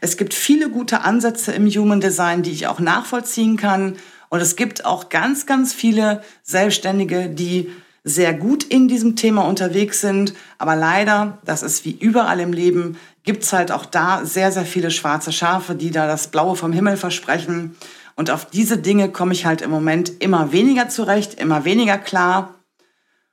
Es 0.00 0.16
gibt 0.16 0.32
viele 0.32 0.70
gute 0.70 1.02
Ansätze 1.02 1.52
im 1.52 1.68
Human 1.68 2.00
Design, 2.00 2.42
die 2.42 2.52
ich 2.52 2.66
auch 2.66 2.78
nachvollziehen 2.78 3.56
kann. 3.56 3.96
Und 4.30 4.40
es 4.40 4.56
gibt 4.56 4.84
auch 4.84 5.08
ganz, 5.08 5.46
ganz 5.46 5.74
viele 5.74 6.22
Selbstständige, 6.42 7.28
die 7.28 7.70
sehr 8.04 8.32
gut 8.32 8.64
in 8.64 8.88
diesem 8.88 9.16
Thema 9.16 9.42
unterwegs 9.42 10.00
sind. 10.00 10.34
Aber 10.56 10.76
leider, 10.76 11.38
das 11.44 11.62
ist 11.62 11.84
wie 11.84 11.96
überall 11.98 12.40
im 12.40 12.52
Leben, 12.52 12.96
gibt 13.28 13.42
es 13.42 13.52
halt 13.52 13.72
auch 13.72 13.84
da 13.84 14.24
sehr, 14.24 14.50
sehr 14.52 14.64
viele 14.64 14.90
schwarze 14.90 15.32
Schafe, 15.32 15.74
die 15.74 15.90
da 15.90 16.06
das 16.06 16.28
Blaue 16.28 16.56
vom 16.56 16.72
Himmel 16.72 16.96
versprechen. 16.96 17.76
Und 18.16 18.30
auf 18.30 18.46
diese 18.46 18.78
Dinge 18.78 19.12
komme 19.12 19.34
ich 19.34 19.44
halt 19.44 19.60
im 19.60 19.70
Moment 19.70 20.22
immer 20.22 20.50
weniger 20.50 20.88
zurecht, 20.88 21.34
immer 21.34 21.66
weniger 21.66 21.98
klar. 21.98 22.54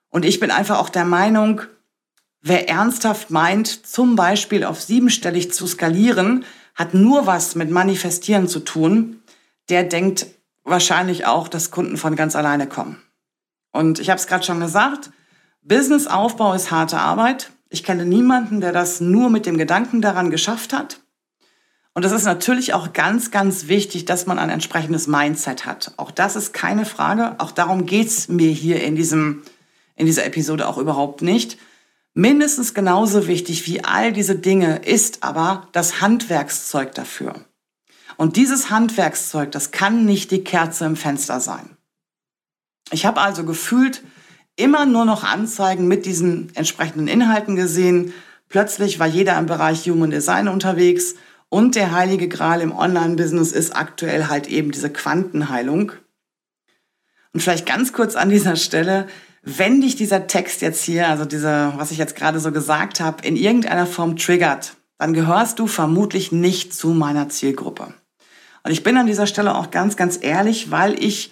Und 0.09 0.25
ich 0.25 0.41
bin 0.41 0.51
einfach 0.51 0.79
auch 0.79 0.89
der 0.89 1.05
Meinung, 1.05 1.61
wer 2.41 2.67
ernsthaft 2.67 3.29
meint, 3.29 3.87
zum 3.87 4.17
Beispiel 4.17 4.65
auf 4.65 4.81
siebenstellig 4.81 5.53
zu 5.53 5.65
skalieren, 5.65 6.43
hat 6.75 6.93
nur 6.93 7.25
was 7.25 7.55
mit 7.55 7.71
Manifestieren 7.71 8.49
zu 8.49 8.59
tun. 8.59 9.23
Der 9.69 9.83
denkt 9.83 10.25
wahrscheinlich 10.65 11.25
auch, 11.25 11.47
dass 11.47 11.71
Kunden 11.71 11.95
von 11.95 12.17
ganz 12.17 12.35
alleine 12.35 12.67
kommen. 12.67 13.01
Und 13.71 13.99
ich 13.99 14.09
habe 14.09 14.19
es 14.19 14.27
gerade 14.27 14.43
schon 14.43 14.59
gesagt, 14.59 15.09
Businessaufbau 15.61 16.53
ist 16.53 16.69
harte 16.69 16.97
Arbeit. 16.97 17.49
Ich 17.69 17.84
kenne 17.84 18.05
niemanden, 18.05 18.62
der 18.62 18.72
das 18.72 19.01
nur 19.01 19.29
mit 19.29 19.45
dem 19.45 19.57
Gedanken 19.57 20.01
daran 20.01 20.29
geschafft 20.29 20.74
hat. 20.74 21.01
Und 21.93 22.03
es 22.03 22.12
ist 22.12 22.25
natürlich 22.25 22.74
auch 22.74 22.91
ganz, 22.91 23.31
ganz 23.31 23.67
wichtig, 23.67 24.03
dass 24.03 24.25
man 24.25 24.38
ein 24.38 24.50
entsprechendes 24.50 25.07
Mindset 25.07 25.65
hat. 25.65 25.93
Auch 25.95 26.12
das 26.12 26.36
ist 26.36 26.53
keine 26.53 26.86
Frage. 26.86 27.36
Auch 27.38 27.51
darum 27.51 27.86
geht's 27.86 28.27
mir 28.27 28.51
hier 28.51 28.84
in, 28.84 28.95
diesem, 28.95 29.43
in 29.95 30.05
dieser 30.05 30.25
Episode 30.25 30.67
auch 30.67 30.77
überhaupt 30.77 31.22
nicht. 31.22 31.57
Mindestens 32.13 32.74
genauso 32.74 33.27
wichtig 33.27 33.65
wie 33.67 33.84
all 33.84 34.12
diese 34.12 34.36
Dinge 34.36 34.77
ist 34.86 35.24
aber 35.24 35.69
das 35.72 36.01
Handwerkszeug 36.01 36.93
dafür. 36.93 37.45
Und 38.17 38.36
dieses 38.36 38.69
Handwerkszeug, 38.69 39.51
das 39.51 39.72
kann 39.72 40.05
nicht 40.05 40.31
die 40.31 40.43
Kerze 40.43 40.86
im 40.86 40.95
Fenster 40.95 41.39
sein. 41.39 41.77
Ich 42.91 43.05
habe 43.05 43.22
also 43.22 43.45
gefühlt 43.45 44.03
immer 44.55 44.85
nur 44.85 45.05
noch 45.05 45.24
Anzeigen 45.24 45.88
mit 45.88 46.05
diesen 46.05 46.55
entsprechenden 46.55 47.07
Inhalten 47.07 47.55
gesehen. 47.55 48.13
Plötzlich 48.50 49.00
war 49.00 49.07
jeder 49.07 49.38
im 49.38 49.45
Bereich 49.45 49.89
Human 49.89 50.12
Design 50.12 50.47
unterwegs 50.47 51.15
und 51.50 51.75
der 51.75 51.91
heilige 51.91 52.27
Gral 52.27 52.62
im 52.62 52.71
Online-Business 52.71 53.51
ist 53.51 53.75
aktuell 53.75 54.27
halt 54.27 54.47
eben 54.47 54.71
diese 54.71 54.89
Quantenheilung. 54.89 55.91
Und 57.33 57.41
vielleicht 57.41 57.65
ganz 57.65 57.93
kurz 57.93 58.15
an 58.15 58.29
dieser 58.29 58.55
Stelle, 58.55 59.07
wenn 59.43 59.81
dich 59.81 59.95
dieser 59.95 60.27
Text 60.27 60.62
jetzt 60.62 60.83
hier, 60.83 61.07
also 61.07 61.25
dieser, 61.25 61.77
was 61.77 61.91
ich 61.91 61.97
jetzt 61.97 62.15
gerade 62.15 62.39
so 62.39 62.51
gesagt 62.51 63.00
habe, 63.00 63.25
in 63.27 63.35
irgendeiner 63.35 63.85
Form 63.85 64.17
triggert, 64.17 64.75
dann 64.97 65.13
gehörst 65.13 65.59
du 65.59 65.67
vermutlich 65.67 66.31
nicht 66.31 66.74
zu 66.74 66.89
meiner 66.89 67.29
Zielgruppe. 67.29 67.93
Und 68.63 68.71
ich 68.71 68.83
bin 68.83 68.97
an 68.97 69.05
dieser 69.05 69.27
Stelle 69.27 69.55
auch 69.55 69.69
ganz, 69.69 69.97
ganz 69.97 70.17
ehrlich, 70.19 70.71
weil 70.71 71.01
ich 71.03 71.31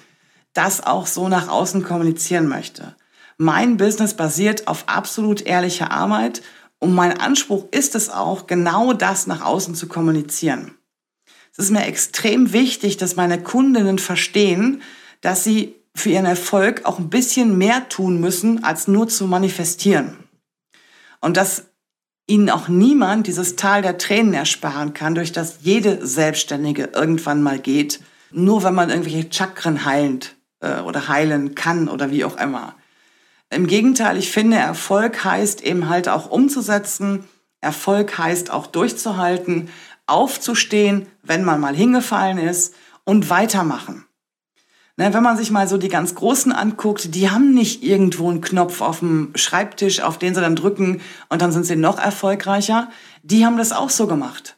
das 0.54 0.86
auch 0.86 1.08
so 1.08 1.28
nach 1.28 1.48
außen 1.48 1.84
kommunizieren 1.84 2.48
möchte. 2.48 2.96
Mein 3.38 3.78
Business 3.78 4.14
basiert 4.14 4.68
auf 4.68 4.84
absolut 4.88 5.42
ehrlicher 5.42 5.92
Arbeit 5.92 6.42
und 6.80 6.94
mein 6.94 7.20
Anspruch 7.20 7.66
ist 7.72 7.96
es 7.96 8.10
auch, 8.10 8.48
genau 8.48 8.94
das 8.94 9.28
nach 9.28 9.42
außen 9.42 9.76
zu 9.76 9.88
kommunizieren. 9.88 10.78
Es 11.52 11.60
ist 11.66 11.72
mir 11.72 11.86
extrem 11.86 12.52
wichtig, 12.52 12.98
dass 12.98 13.16
meine 13.16 13.42
Kundinnen 13.42 14.00
verstehen, 14.00 14.82
dass 15.22 15.44
sie 15.44 15.76
für 15.96 16.10
ihren 16.10 16.26
Erfolg 16.26 16.86
auch 16.86 17.00
ein 17.00 17.10
bisschen 17.10 17.58
mehr 17.58 17.88
tun 17.90 18.20
müssen, 18.20 18.64
als 18.64 18.88
nur 18.88 19.08
zu 19.08 19.28
manifestieren. 19.28 20.18
Und 21.22 21.38
dass 21.38 21.66
ihnen 22.28 22.50
auch 22.50 22.68
niemand 22.68 23.28
dieses 23.28 23.56
Tal 23.56 23.82
der 23.82 23.98
Tränen 23.98 24.34
ersparen 24.34 24.94
kann, 24.94 25.16
durch 25.16 25.32
das 25.32 25.60
jede 25.62 26.06
Selbstständige 26.06 26.90
irgendwann 26.94 27.44
mal 27.44 27.60
geht, 27.60 28.00
nur 28.32 28.64
wenn 28.64 28.74
man 28.74 28.90
irgendwelche 28.90 29.32
Chakren 29.32 29.86
heilend 29.86 30.36
äh, 30.60 30.80
oder 30.80 31.08
heilen 31.08 31.54
kann 31.56 31.88
oder 31.88 32.12
wie 32.12 32.26
auch 32.26 32.38
immer. 32.38 32.76
Im 33.54 33.68
Gegenteil, 33.68 34.18
ich 34.18 34.32
finde, 34.32 34.58
Erfolg 34.58 35.24
heißt 35.24 35.62
eben 35.62 35.90
halt 35.90 36.10
auch 36.10 36.30
umzusetzen. 36.30 37.26
Erfolg 37.62 38.18
heißt 38.18 38.52
auch 38.52 38.68
durchzuhalten, 38.68 39.70
aufzustehen, 40.08 41.08
wenn 41.22 41.44
man 41.44 41.60
mal 41.60 41.76
hingefallen 41.76 42.38
ist 42.38 42.76
und 43.06 43.30
weitermachen. 43.30 44.06
Ne, 44.96 45.12
wenn 45.12 45.24
man 45.24 45.38
sich 45.38 45.50
mal 45.50 45.68
so 45.68 45.78
die 45.78 45.90
ganz 45.90 46.14
Großen 46.14 46.52
anguckt, 46.52 47.16
die 47.16 47.32
haben 47.32 47.54
nicht 47.56 47.84
irgendwo 47.84 48.30
einen 48.30 48.42
Knopf 48.42 48.80
auf 48.82 49.00
dem 49.00 49.32
Schreibtisch, 49.34 50.02
auf 50.02 50.20
den 50.20 50.36
sie 50.36 50.42
dann 50.42 50.56
drücken 50.56 51.02
und 51.30 51.42
dann 51.42 51.52
sind 51.52 51.66
sie 51.66 51.76
noch 51.76 51.98
erfolgreicher. 51.98 52.90
Die 53.24 53.44
haben 53.44 53.58
das 53.58 53.72
auch 53.72 53.90
so 53.90 54.06
gemacht. 54.06 54.58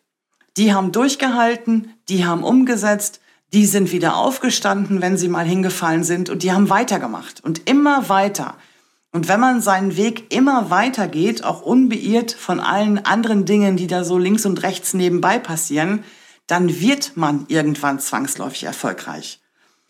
Die 0.58 0.74
haben 0.74 0.92
durchgehalten, 0.92 1.94
die 2.10 2.26
haben 2.26 2.44
umgesetzt, 2.44 3.22
die 3.54 3.66
sind 3.66 3.94
wieder 3.94 4.18
aufgestanden, 4.18 5.02
wenn 5.02 5.18
sie 5.18 5.30
mal 5.30 5.46
hingefallen 5.46 6.04
sind 6.04 6.30
und 6.30 6.44
die 6.44 6.52
haben 6.52 6.70
weitergemacht 6.70 7.42
und 7.42 7.70
immer 7.70 8.10
weiter. 8.10 8.56
Und 9.16 9.30
wenn 9.30 9.40
man 9.40 9.62
seinen 9.62 9.96
Weg 9.96 10.34
immer 10.34 10.70
weiter 10.70 11.08
geht, 11.08 11.46
auch 11.46 11.62
unbeirrt 11.62 12.34
von 12.34 12.60
allen 12.60 12.98
anderen 13.06 13.46
Dingen, 13.46 13.78
die 13.78 13.88
da 13.88 14.04
so 14.04 14.18
links 14.18 14.46
und 14.46 14.62
rechts 14.62 14.94
nebenbei 14.94 15.40
passieren, 15.40 16.04
dann 16.48 16.82
wird 16.82 17.16
man 17.16 17.46
irgendwann 17.48 18.02
zwangsläufig 18.02 18.66
erfolgreich. 18.66 19.40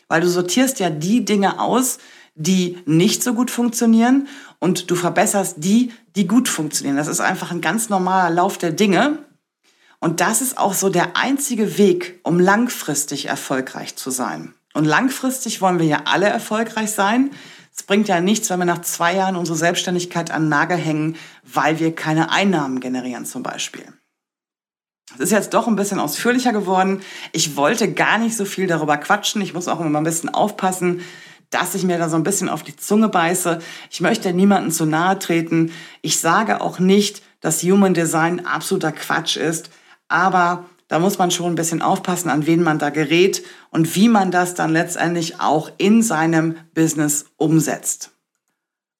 Weil 0.06 0.20
du 0.20 0.28
sortierst 0.28 0.78
ja 0.78 0.90
die 0.90 1.24
Dinge 1.24 1.58
aus, 1.58 1.98
die 2.36 2.78
nicht 2.86 3.24
so 3.24 3.34
gut 3.34 3.50
funktionieren 3.50 4.28
und 4.60 4.92
du 4.92 4.94
verbesserst 4.94 5.56
die, 5.56 5.90
die 6.14 6.28
gut 6.28 6.48
funktionieren. 6.48 6.96
Das 6.96 7.08
ist 7.08 7.18
einfach 7.18 7.50
ein 7.50 7.60
ganz 7.60 7.88
normaler 7.88 8.32
Lauf 8.32 8.58
der 8.58 8.70
Dinge. 8.70 9.24
Und 9.98 10.20
das 10.20 10.40
ist 10.40 10.56
auch 10.56 10.72
so 10.72 10.88
der 10.88 11.16
einzige 11.16 11.78
Weg, 11.78 12.20
um 12.22 12.38
langfristig 12.38 13.26
erfolgreich 13.26 13.96
zu 13.96 14.12
sein. 14.12 14.54
Und 14.72 14.84
langfristig 14.84 15.60
wollen 15.60 15.80
wir 15.80 15.86
ja 15.86 16.02
alle 16.04 16.26
erfolgreich 16.26 16.92
sein. 16.92 17.32
Es 17.76 17.84
bringt 17.84 18.08
ja 18.08 18.20
nichts, 18.20 18.48
wenn 18.50 18.58
wir 18.58 18.64
nach 18.64 18.82
zwei 18.82 19.14
Jahren 19.14 19.36
unsere 19.36 19.58
Selbstständigkeit 19.58 20.30
an 20.30 20.48
Nagel 20.48 20.78
hängen, 20.78 21.16
weil 21.44 21.78
wir 21.78 21.94
keine 21.94 22.30
Einnahmen 22.30 22.80
generieren 22.80 23.26
zum 23.26 23.42
Beispiel. 23.42 23.86
Es 25.14 25.20
ist 25.20 25.32
jetzt 25.32 25.54
doch 25.54 25.68
ein 25.68 25.76
bisschen 25.76 26.00
ausführlicher 26.00 26.52
geworden. 26.52 27.00
Ich 27.32 27.56
wollte 27.56 27.92
gar 27.92 28.18
nicht 28.18 28.36
so 28.36 28.44
viel 28.44 28.66
darüber 28.66 28.96
quatschen. 28.96 29.40
Ich 29.40 29.54
muss 29.54 29.68
auch 29.68 29.80
immer 29.80 30.00
ein 30.00 30.04
bisschen 30.04 30.34
aufpassen, 30.34 31.02
dass 31.50 31.74
ich 31.74 31.84
mir 31.84 31.98
da 31.98 32.08
so 32.08 32.16
ein 32.16 32.24
bisschen 32.24 32.48
auf 32.48 32.62
die 32.62 32.76
Zunge 32.76 33.08
beiße. 33.08 33.60
Ich 33.90 34.00
möchte 34.00 34.32
niemandem 34.32 34.72
zu 34.72 34.84
nahe 34.84 35.18
treten. 35.18 35.70
Ich 36.02 36.18
sage 36.18 36.60
auch 36.60 36.78
nicht, 36.78 37.22
dass 37.40 37.62
Human 37.62 37.94
Design 37.94 38.44
absoluter 38.44 38.92
Quatsch 38.92 39.36
ist, 39.36 39.70
aber 40.08 40.64
da 40.88 40.98
muss 40.98 41.18
man 41.18 41.30
schon 41.30 41.52
ein 41.52 41.56
bisschen 41.56 41.82
aufpassen, 41.82 42.30
an 42.30 42.46
wen 42.46 42.62
man 42.62 42.78
da 42.78 42.90
gerät 42.90 43.42
und 43.70 43.96
wie 43.96 44.08
man 44.08 44.30
das 44.30 44.54
dann 44.54 44.72
letztendlich 44.72 45.40
auch 45.40 45.70
in 45.78 46.02
seinem 46.02 46.56
Business 46.74 47.26
umsetzt. 47.36 48.12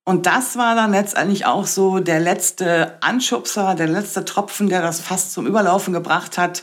Und 0.05 0.27
das 0.27 0.57
war 0.57 0.77
dann 0.77 0.93
letztendlich 0.93 1.47
auch 1.47 1.67
so 1.67 1.99
der 1.99 2.21
letzte 2.21 3.03
Anschubser, 3.03 3.75
der 3.75 3.89
letzte 3.89 4.25
Tropfen, 4.25 4.69
der 4.69 4.81
das 4.81 5.01
fast 5.01 5.33
zum 5.33 5.47
Überlaufen 5.47 5.93
gebracht 5.93 6.39
hat. 6.39 6.63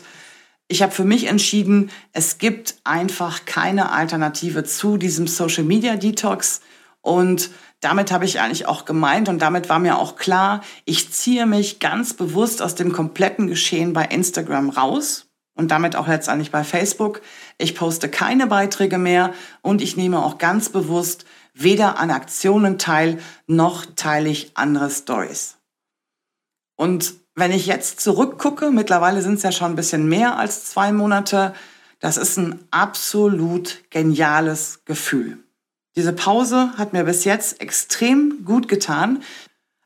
Ich 0.66 0.82
habe 0.82 0.92
für 0.92 1.04
mich 1.04 1.26
entschieden, 1.26 1.90
es 2.12 2.38
gibt 2.38 2.76
einfach 2.84 3.44
keine 3.44 3.92
Alternative 3.92 4.64
zu 4.64 4.96
diesem 4.96 5.26
Social 5.26 5.64
Media 5.64 5.96
Detox. 5.96 6.62
Und 7.02 7.50
damit 7.84 8.10
habe 8.10 8.24
ich 8.24 8.40
eigentlich 8.40 8.66
auch 8.66 8.86
gemeint 8.86 9.28
und 9.28 9.40
damit 9.40 9.68
war 9.68 9.78
mir 9.78 9.98
auch 9.98 10.16
klar, 10.16 10.62
ich 10.86 11.12
ziehe 11.12 11.46
mich 11.46 11.80
ganz 11.80 12.14
bewusst 12.14 12.62
aus 12.62 12.74
dem 12.74 12.92
kompletten 12.92 13.46
Geschehen 13.46 13.92
bei 13.92 14.06
Instagram 14.06 14.70
raus 14.70 15.26
und 15.54 15.70
damit 15.70 15.94
auch 15.94 16.08
letztendlich 16.08 16.50
bei 16.50 16.64
Facebook. 16.64 17.20
Ich 17.58 17.74
poste 17.74 18.08
keine 18.08 18.46
Beiträge 18.46 18.98
mehr 18.98 19.34
und 19.60 19.82
ich 19.82 19.96
nehme 19.96 20.24
auch 20.24 20.38
ganz 20.38 20.70
bewusst 20.70 21.26
weder 21.52 21.98
an 21.98 22.10
Aktionen 22.10 22.78
teil, 22.78 23.18
noch 23.46 23.84
teile 23.94 24.30
ich 24.30 24.52
andere 24.54 24.90
Stories. 24.90 25.58
Und 26.76 27.14
wenn 27.34 27.52
ich 27.52 27.66
jetzt 27.66 28.00
zurückgucke, 28.00 28.70
mittlerweile 28.70 29.22
sind 29.22 29.34
es 29.34 29.42
ja 29.42 29.52
schon 29.52 29.72
ein 29.72 29.76
bisschen 29.76 30.08
mehr 30.08 30.38
als 30.38 30.64
zwei 30.64 30.90
Monate, 30.90 31.54
das 32.00 32.16
ist 32.16 32.38
ein 32.38 32.64
absolut 32.70 33.82
geniales 33.90 34.84
Gefühl. 34.84 35.43
Diese 35.96 36.12
Pause 36.12 36.72
hat 36.76 36.92
mir 36.92 37.04
bis 37.04 37.24
jetzt 37.24 37.60
extrem 37.60 38.44
gut 38.44 38.68
getan. 38.68 39.22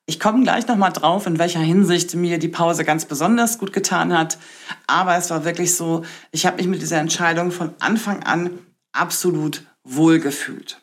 Ich 0.06 0.18
komme 0.18 0.42
gleich 0.42 0.66
nochmal 0.66 0.92
drauf, 0.92 1.26
in 1.26 1.38
welcher 1.38 1.60
Hinsicht 1.60 2.14
mir 2.14 2.38
die 2.38 2.48
Pause 2.48 2.84
ganz 2.84 3.04
besonders 3.04 3.58
gut 3.58 3.74
getan 3.74 4.16
hat. 4.16 4.38
Aber 4.86 5.16
es 5.16 5.28
war 5.28 5.44
wirklich 5.44 5.74
so, 5.74 6.02
ich 6.30 6.46
habe 6.46 6.56
mich 6.56 6.66
mit 6.66 6.80
dieser 6.80 6.98
Entscheidung 6.98 7.50
von 7.50 7.74
Anfang 7.78 8.22
an 8.22 8.58
absolut 8.92 9.64
wohlgefühlt. 9.84 10.80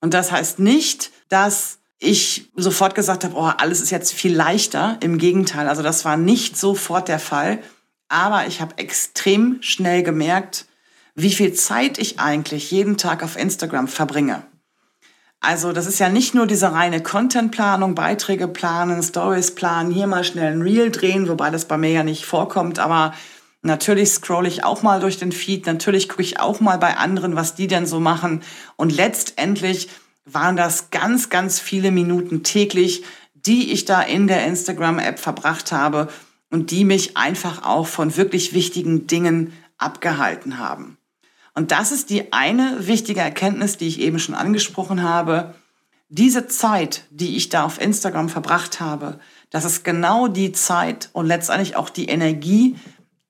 Und 0.00 0.14
das 0.14 0.30
heißt 0.30 0.60
nicht, 0.60 1.10
dass 1.28 1.78
ich 1.98 2.48
sofort 2.54 2.94
gesagt 2.94 3.24
habe, 3.24 3.34
oh, 3.36 3.50
alles 3.58 3.80
ist 3.80 3.90
jetzt 3.90 4.12
viel 4.12 4.34
leichter. 4.34 4.98
Im 5.00 5.18
Gegenteil, 5.18 5.68
also 5.68 5.82
das 5.82 6.04
war 6.04 6.16
nicht 6.16 6.56
sofort 6.56 7.08
der 7.08 7.18
Fall. 7.18 7.58
Aber 8.08 8.46
ich 8.46 8.60
habe 8.60 8.78
extrem 8.78 9.58
schnell 9.62 10.04
gemerkt, 10.04 10.66
wie 11.16 11.32
viel 11.32 11.52
Zeit 11.54 11.98
ich 11.98 12.20
eigentlich 12.20 12.70
jeden 12.70 12.96
Tag 12.96 13.24
auf 13.24 13.36
Instagram 13.36 13.88
verbringe. 13.88 14.44
Also 15.40 15.72
das 15.72 15.86
ist 15.86 15.98
ja 15.98 16.10
nicht 16.10 16.34
nur 16.34 16.46
diese 16.46 16.72
reine 16.72 17.02
Contentplanung, 17.02 17.94
Beiträge 17.94 18.46
planen, 18.46 19.02
Stories 19.02 19.54
planen, 19.54 19.90
hier 19.90 20.06
mal 20.06 20.22
schnell 20.22 20.52
ein 20.52 20.62
Reel 20.62 20.90
drehen, 20.90 21.28
wobei 21.28 21.50
das 21.50 21.64
bei 21.64 21.78
mir 21.78 21.90
ja 21.90 22.04
nicht 22.04 22.26
vorkommt, 22.26 22.78
aber 22.78 23.14
Natürlich 23.62 24.08
scroll 24.08 24.46
ich 24.46 24.64
auch 24.64 24.82
mal 24.82 25.00
durch 25.00 25.18
den 25.18 25.32
Feed, 25.32 25.66
natürlich 25.66 26.08
gucke 26.08 26.22
ich 26.22 26.40
auch 26.40 26.60
mal 26.60 26.78
bei 26.78 26.96
anderen, 26.96 27.36
was 27.36 27.54
die 27.54 27.66
denn 27.66 27.84
so 27.84 28.00
machen. 28.00 28.42
Und 28.76 28.96
letztendlich 28.96 29.90
waren 30.24 30.56
das 30.56 30.90
ganz, 30.90 31.28
ganz 31.28 31.60
viele 31.60 31.90
Minuten 31.90 32.42
täglich, 32.42 33.04
die 33.34 33.72
ich 33.72 33.84
da 33.84 34.00
in 34.00 34.28
der 34.28 34.46
Instagram-App 34.46 35.18
verbracht 35.18 35.72
habe 35.72 36.08
und 36.50 36.70
die 36.70 36.84
mich 36.84 37.18
einfach 37.18 37.62
auch 37.62 37.86
von 37.86 38.16
wirklich 38.16 38.54
wichtigen 38.54 39.06
Dingen 39.06 39.52
abgehalten 39.76 40.58
haben. 40.58 40.96
Und 41.60 41.72
das 41.72 41.92
ist 41.92 42.08
die 42.08 42.32
eine 42.32 42.86
wichtige 42.86 43.20
Erkenntnis, 43.20 43.76
die 43.76 43.86
ich 43.86 44.00
eben 44.00 44.18
schon 44.18 44.34
angesprochen 44.34 45.02
habe. 45.02 45.52
Diese 46.08 46.48
Zeit, 46.48 47.04
die 47.10 47.36
ich 47.36 47.50
da 47.50 47.64
auf 47.64 47.78
Instagram 47.78 48.30
verbracht 48.30 48.80
habe, 48.80 49.20
das 49.50 49.66
ist 49.66 49.84
genau 49.84 50.26
die 50.26 50.52
Zeit 50.52 51.10
und 51.12 51.26
letztendlich 51.26 51.76
auch 51.76 51.90
die 51.90 52.06
Energie, 52.06 52.76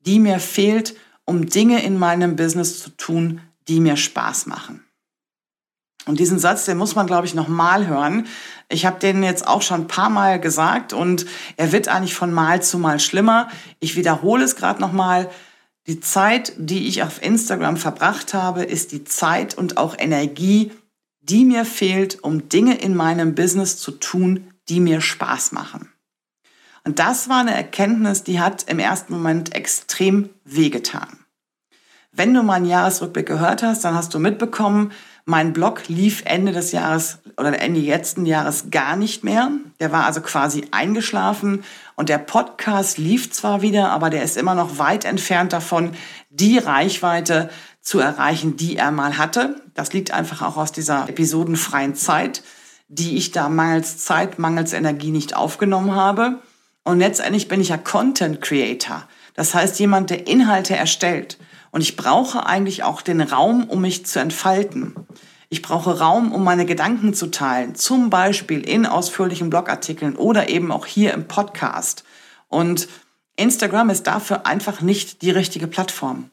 die 0.07 0.21
mir 0.21 0.39
fehlt, 0.39 0.95
um 1.25 1.47
Dinge 1.47 1.83
in 1.83 1.99
meinem 1.99 2.37
Business 2.37 2.81
zu 2.81 2.91
tun, 2.91 3.41
die 3.67 3.81
mir 3.81 3.97
Spaß 3.97 4.47
machen. 4.47 4.85
Und 6.07 6.21
diesen 6.21 6.39
Satz, 6.39 6.67
den 6.67 6.79
muss 6.79 6.95
man, 6.95 7.09
glaube 7.09 7.27
ich, 7.27 7.35
noch 7.35 7.49
mal 7.49 7.89
hören. 7.89 8.29
Ich 8.69 8.87
habe 8.87 9.01
den 9.01 9.25
jetzt 9.25 9.45
auch 9.49 9.63
schon 9.63 9.81
ein 9.81 9.89
paar 9.89 10.09
Mal 10.09 10.39
gesagt 10.39 10.93
und 10.93 11.27
er 11.57 11.73
wird 11.73 11.89
eigentlich 11.89 12.15
von 12.15 12.33
Mal 12.33 12.63
zu 12.63 12.79
Mal 12.79 13.01
schlimmer. 13.01 13.49
Ich 13.81 13.97
wiederhole 13.97 14.45
es 14.45 14.55
gerade 14.55 14.81
noch 14.81 14.93
mal. 14.93 15.29
Die 15.87 16.01
Zeit, 16.01 16.53
die 16.57 16.89
ich 16.89 17.03
auf 17.03 17.23
Instagram 17.23 17.77
verbracht 17.77 18.35
habe, 18.35 18.63
ist 18.63 18.93
die 18.93 19.05
Zeit 19.05 19.57
und 19.57 19.77
auch 19.77 19.97
Energie, 19.99 20.73
die 21.21 21.45
mir 21.45 21.65
fehlt, 21.65 22.23
um 22.23 22.49
Dinge 22.49 22.79
in 22.79 22.95
meinem 22.95 23.35
Business 23.35 23.79
zu 23.79 23.93
tun, 23.93 24.51
die 24.69 24.81
mir 24.81 25.01
Spaß 25.01 25.53
machen. 25.53 25.93
Und 26.85 26.99
das 26.99 27.29
war 27.29 27.41
eine 27.41 27.55
Erkenntnis, 27.55 28.25
die 28.25 28.41
hat 28.41 28.65
im 28.69 28.79
ersten 28.79 29.13
Moment 29.13 29.55
extrem 29.55 30.31
wehgetan. 30.45 31.19
Wenn 32.13 32.35
du 32.35 32.43
meinen 32.43 32.67
Jahresrückblick 32.67 33.27
gehört 33.27 33.63
hast, 33.63 33.85
dann 33.85 33.95
hast 33.95 34.13
du 34.15 34.19
mitbekommen, 34.19 34.93
mein 35.31 35.53
Blog 35.53 35.87
lief 35.87 36.23
Ende 36.27 36.51
des 36.51 36.73
Jahres 36.73 37.19
oder 37.37 37.59
Ende 37.61 37.81
letzten 37.81 38.27
Jahres 38.27 38.71
gar 38.73 38.97
nicht 38.97 39.23
mehr. 39.23 39.53
Der 39.79 39.93
war 39.93 40.05
also 40.05 40.21
quasi 40.21 40.65
eingeschlafen 40.73 41.63
und 41.95 42.09
der 42.09 42.19
Podcast 42.19 42.99
lief 42.99 43.33
zwar 43.33 43.63
wieder, 43.63 43.91
aber 43.91 44.11
der 44.11 44.25
ist 44.25 44.37
immer 44.37 44.57
noch 44.57 44.79
weit 44.79 45.05
entfernt 45.05 45.53
davon, 45.53 45.93
die 46.31 46.59
Reichweite 46.59 47.49
zu 47.81 48.01
erreichen, 48.01 48.57
die 48.57 48.77
er 48.77 48.91
mal 48.91 49.19
hatte. 49.19 49.63
Das 49.75 49.93
liegt 49.93 50.11
einfach 50.11 50.43
auch 50.43 50.57
aus 50.57 50.73
dieser 50.73 51.09
episodenfreien 51.09 51.95
Zeit, 51.95 52.43
die 52.89 53.17
ich 53.17 53.31
da 53.31 53.49
mangels 53.49 53.99
Zeit, 53.99 54.41
mangels 54.41 54.73
Energie 54.73 55.13
nicht 55.13 55.37
aufgenommen 55.37 55.95
habe. 55.95 56.41
Und 56.83 56.99
letztendlich 56.99 57.47
bin 57.47 57.61
ich 57.61 57.69
ja 57.69 57.77
Content 57.77 58.41
Creator. 58.41 59.07
Das 59.35 59.55
heißt, 59.55 59.79
jemand, 59.79 60.11
der 60.11 60.27
Inhalte 60.27 60.75
erstellt. 60.75 61.39
Und 61.71 61.83
ich 61.83 61.97
brauche 61.97 62.47
eigentlich 62.47 62.83
auch 62.83 63.03
den 63.03 63.21
Raum, 63.21 63.65
um 63.65 63.81
mich 63.81 64.07
zu 64.07 64.19
entfalten. 64.21 64.95
Ich 65.49 65.63
brauche 65.63 65.99
Raum, 65.99 66.33
um 66.33 66.45
meine 66.45 66.65
Gedanken 66.67 67.15
zu 67.15 67.27
teilen, 67.29 67.75
zum 67.75 68.11
Beispiel 68.11 68.61
in 68.61 68.87
ausführlichen 68.87 69.51
Blogartikeln 69.51 70.17
oder 70.17 70.49
eben 70.49 70.71
auch 70.71 70.87
hier 70.87 71.13
im 71.13 71.27
Podcast. 71.27 72.05
Und 72.49 72.89
Instagram 73.37 73.91
ist 73.91 74.07
dafür 74.07 74.47
einfach 74.47 74.81
nicht 74.81 75.23
die 75.23 75.31
richtige 75.31 75.67
Plattform. 75.67 76.31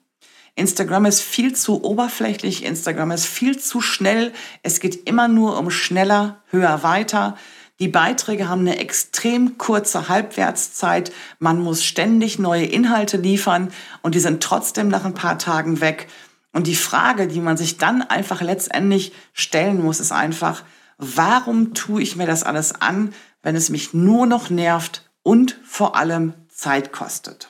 Instagram 0.55 1.05
ist 1.05 1.21
viel 1.21 1.53
zu 1.55 1.83
oberflächlich, 1.83 2.65
Instagram 2.65 3.11
ist 3.11 3.25
viel 3.25 3.59
zu 3.59 3.79
schnell. 3.79 4.33
Es 4.63 4.79
geht 4.79 5.07
immer 5.07 5.27
nur 5.27 5.57
um 5.57 5.69
schneller, 5.69 6.41
höher, 6.49 6.81
weiter. 6.81 7.37
Die 7.79 7.87
Beiträge 7.87 8.49
haben 8.49 8.61
eine 8.61 8.79
extrem 8.79 9.57
kurze 9.59 10.09
Halbwertszeit. 10.09 11.11
Man 11.37 11.61
muss 11.61 11.83
ständig 11.83 12.39
neue 12.39 12.65
Inhalte 12.65 13.17
liefern 13.17 13.71
und 14.01 14.15
die 14.15 14.19
sind 14.19 14.41
trotzdem 14.41 14.87
nach 14.87 15.05
ein 15.05 15.13
paar 15.13 15.37
Tagen 15.37 15.79
weg. 15.79 16.07
Und 16.53 16.65
die 16.65 16.75
Frage, 16.75 17.27
die 17.27 17.39
man 17.39 17.55
sich 17.55 17.77
dann 17.77 18.01
einfach 18.01 18.41
letztendlich 18.41 19.13
stellen 19.33 19.83
muss, 19.83 19.99
ist 19.99 20.11
einfach, 20.11 20.63
warum 20.97 21.75
tue 21.75 22.01
ich 22.01 22.15
mir 22.15 22.25
das 22.25 22.41
alles 22.41 22.73
an, 22.81 23.13
wenn 23.43 23.55
es 23.55 23.69
mich 23.69 23.93
nur 23.93 24.25
noch 24.25 24.49
nervt 24.49 25.07
und 25.21 25.59
vor 25.63 25.95
allem 25.95 26.33
Zeit 26.49 26.91
kostet? 26.91 27.49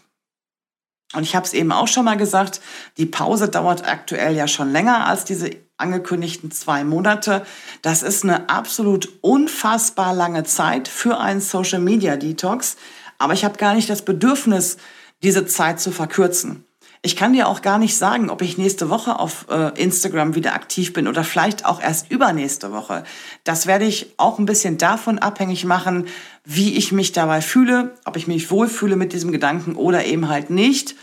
Und 1.13 1.23
ich 1.23 1.37
habe 1.37 1.45
es 1.45 1.53
eben 1.53 1.71
auch 1.71 1.87
schon 1.87 2.03
mal 2.03 2.17
gesagt, 2.17 2.59
die 2.97 3.05
Pause 3.05 3.47
dauert 3.47 3.87
aktuell 3.87 4.35
ja 4.35 4.49
schon 4.49 4.73
länger 4.73 5.07
als 5.07 5.23
diese 5.23 5.51
angekündigten 5.77 6.51
zwei 6.51 6.83
Monate. 6.83 7.45
Das 7.81 8.03
ist 8.03 8.23
eine 8.23 8.49
absolut 8.49 9.09
unfassbar 9.21 10.13
lange 10.13 10.43
Zeit 10.43 10.87
für 10.87 11.19
einen 11.19 11.41
Social 11.41 11.79
Media 11.79 12.17
Detox. 12.17 12.77
Aber 13.17 13.33
ich 13.33 13.45
habe 13.45 13.57
gar 13.57 13.73
nicht 13.73 13.89
das 13.89 14.03
Bedürfnis, 14.03 14.77
diese 15.23 15.45
Zeit 15.45 15.79
zu 15.79 15.91
verkürzen. 15.91 16.63
Ich 17.03 17.15
kann 17.15 17.33
dir 17.33 17.47
auch 17.47 17.61
gar 17.61 17.77
nicht 17.77 17.95
sagen, 17.95 18.29
ob 18.29 18.41
ich 18.41 18.57
nächste 18.57 18.89
Woche 18.89 19.19
auf 19.19 19.45
äh, 19.49 19.79
Instagram 19.81 20.35
wieder 20.35 20.53
aktiv 20.53 20.93
bin 20.93 21.07
oder 21.07 21.23
vielleicht 21.23 21.65
auch 21.65 21.79
erst 21.81 22.11
übernächste 22.11 22.71
Woche. 22.71 23.03
Das 23.43 23.67
werde 23.67 23.85
ich 23.85 24.13
auch 24.17 24.39
ein 24.39 24.45
bisschen 24.45 24.77
davon 24.77 25.19
abhängig 25.19 25.63
machen, 25.63 26.07
wie 26.43 26.75
ich 26.75 26.91
mich 26.91 27.11
dabei 27.11 27.41
fühle, 27.41 27.95
ob 28.05 28.17
ich 28.17 28.27
mich 28.27 28.49
wohlfühle 28.49 28.95
mit 28.95 29.13
diesem 29.13 29.31
Gedanken 29.31 29.75
oder 29.75 30.05
eben 30.05 30.27
halt 30.27 30.49
nicht. 30.49 30.95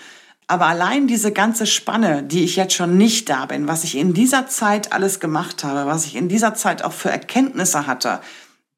Aber 0.46 0.66
allein 0.66 1.07
diese 1.07 1.33
ganze 1.33 1.66
Spanne, 1.66 2.22
die 2.22 2.44
ich 2.44 2.57
jetzt 2.57 2.74
schon 2.74 2.98
nicht 2.98 3.28
da 3.28 3.46
bin, 3.46 3.66
was 3.66 3.85
ich 3.85 3.96
in 3.96 4.12
dieser 4.12 4.46
Zeit 4.46 4.92
alles 4.92 5.18
gemacht 5.18 5.64
habe, 5.64 5.87
was 5.87 6.04
ich 6.04 6.16
in 6.16 6.28
dieser 6.28 6.54
Zeit 6.54 6.83
auch 6.83 6.92
für 6.92 7.11
Erkenntnisse 7.11 7.87
hatte, 7.87 8.20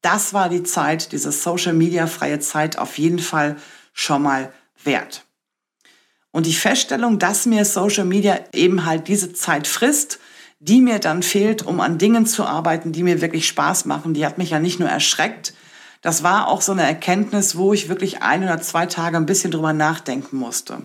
das 0.01 0.33
war 0.33 0.47
die 0.47 0.63
Zeit, 0.63 1.11
diese 1.11 1.31
Social 1.31 1.73
Media 1.73 2.07
freie 2.07 2.39
Zeit 2.39 2.77
auf 2.77 2.97
jeden 2.97 3.19
Fall 3.19 3.57
schon 3.91 4.21
mal 4.21 4.53
wert. 4.83 5.25
Und 6.31 6.45
die 6.45 6.53
Feststellung, 6.53 7.19
dass 7.19 7.45
mir 7.45 7.65
Social 7.65 8.05
Media 8.05 8.39
eben 8.53 8.85
halt 8.85 9.07
diese 9.07 9.33
Zeit 9.33 9.67
frisst, 9.67 10.19
die 10.59 10.81
mir 10.81 10.99
dann 10.99 11.23
fehlt, 11.23 11.65
um 11.65 11.81
an 11.81 11.97
Dingen 11.97 12.25
zu 12.25 12.45
arbeiten, 12.45 12.91
die 12.91 13.03
mir 13.03 13.21
wirklich 13.21 13.47
Spaß 13.47 13.85
machen, 13.85 14.13
die 14.13 14.25
hat 14.25 14.37
mich 14.37 14.51
ja 14.51 14.59
nicht 14.59 14.79
nur 14.79 14.89
erschreckt, 14.89 15.53
das 16.01 16.23
war 16.23 16.47
auch 16.47 16.61
so 16.61 16.71
eine 16.71 16.83
Erkenntnis, 16.83 17.57
wo 17.57 17.73
ich 17.73 17.89
wirklich 17.89 18.21
ein 18.21 18.43
oder 18.43 18.61
zwei 18.61 18.85
Tage 18.85 19.17
ein 19.17 19.25
bisschen 19.25 19.51
drüber 19.51 19.73
nachdenken 19.73 20.37
musste. 20.37 20.83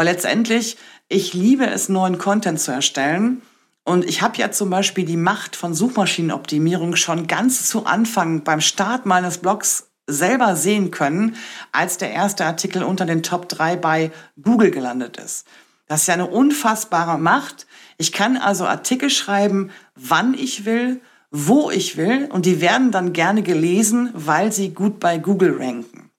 Weil 0.00 0.06
letztendlich, 0.06 0.78
ich 1.10 1.34
liebe 1.34 1.66
es, 1.66 1.90
neuen 1.90 2.16
Content 2.16 2.58
zu 2.58 2.72
erstellen. 2.72 3.42
Und 3.84 4.06
ich 4.06 4.22
habe 4.22 4.38
ja 4.38 4.50
zum 4.50 4.70
Beispiel 4.70 5.04
die 5.04 5.18
Macht 5.18 5.56
von 5.56 5.74
Suchmaschinenoptimierung 5.74 6.96
schon 6.96 7.26
ganz 7.26 7.68
zu 7.68 7.84
Anfang 7.84 8.42
beim 8.42 8.62
Start 8.62 9.04
meines 9.04 9.36
Blogs 9.36 9.90
selber 10.06 10.56
sehen 10.56 10.90
können, 10.90 11.36
als 11.70 11.98
der 11.98 12.12
erste 12.12 12.46
Artikel 12.46 12.82
unter 12.82 13.04
den 13.04 13.22
Top 13.22 13.46
3 13.50 13.76
bei 13.76 14.10
Google 14.40 14.70
gelandet 14.70 15.18
ist. 15.18 15.46
Das 15.86 16.00
ist 16.00 16.06
ja 16.06 16.14
eine 16.14 16.28
unfassbare 16.28 17.18
Macht. 17.18 17.66
Ich 17.98 18.10
kann 18.10 18.38
also 18.38 18.64
Artikel 18.64 19.10
schreiben, 19.10 19.70
wann 19.96 20.32
ich 20.32 20.64
will, 20.64 21.02
wo 21.30 21.70
ich 21.70 21.98
will 21.98 22.26
und 22.32 22.46
die 22.46 22.62
werden 22.62 22.90
dann 22.90 23.12
gerne 23.12 23.42
gelesen, 23.42 24.08
weil 24.14 24.50
sie 24.50 24.72
gut 24.72 24.98
bei 24.98 25.18
Google 25.18 25.58
ranken. 25.58 26.09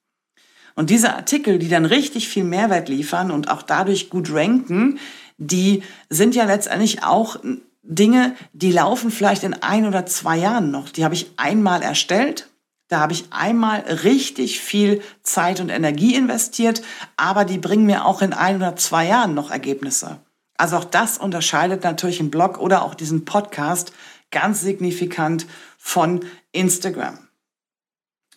Und 0.74 0.90
diese 0.90 1.14
Artikel, 1.14 1.58
die 1.58 1.68
dann 1.68 1.84
richtig 1.84 2.28
viel 2.28 2.44
Mehrwert 2.44 2.88
liefern 2.88 3.30
und 3.30 3.50
auch 3.50 3.62
dadurch 3.62 4.10
gut 4.10 4.32
ranken, 4.32 4.98
die 5.38 5.82
sind 6.08 6.34
ja 6.34 6.44
letztendlich 6.44 7.02
auch 7.02 7.36
Dinge, 7.82 8.36
die 8.52 8.72
laufen 8.72 9.10
vielleicht 9.10 9.42
in 9.42 9.54
ein 9.54 9.86
oder 9.86 10.06
zwei 10.06 10.38
Jahren 10.38 10.70
noch. 10.70 10.88
Die 10.88 11.04
habe 11.04 11.14
ich 11.14 11.32
einmal 11.36 11.82
erstellt, 11.82 12.48
da 12.88 13.00
habe 13.00 13.12
ich 13.12 13.24
einmal 13.30 13.80
richtig 13.80 14.60
viel 14.60 15.02
Zeit 15.22 15.60
und 15.60 15.70
Energie 15.70 16.14
investiert, 16.14 16.82
aber 17.16 17.44
die 17.44 17.58
bringen 17.58 17.86
mir 17.86 18.04
auch 18.04 18.22
in 18.22 18.32
ein 18.32 18.56
oder 18.56 18.76
zwei 18.76 19.06
Jahren 19.06 19.34
noch 19.34 19.50
Ergebnisse. 19.50 20.20
Also 20.58 20.76
auch 20.76 20.84
das 20.84 21.18
unterscheidet 21.18 21.82
natürlich 21.84 22.20
einen 22.20 22.30
Blog 22.30 22.58
oder 22.58 22.82
auch 22.82 22.94
diesen 22.94 23.24
Podcast 23.24 23.92
ganz 24.30 24.60
signifikant 24.60 25.46
von 25.78 26.20
Instagram. 26.52 27.18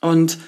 Und 0.02 0.40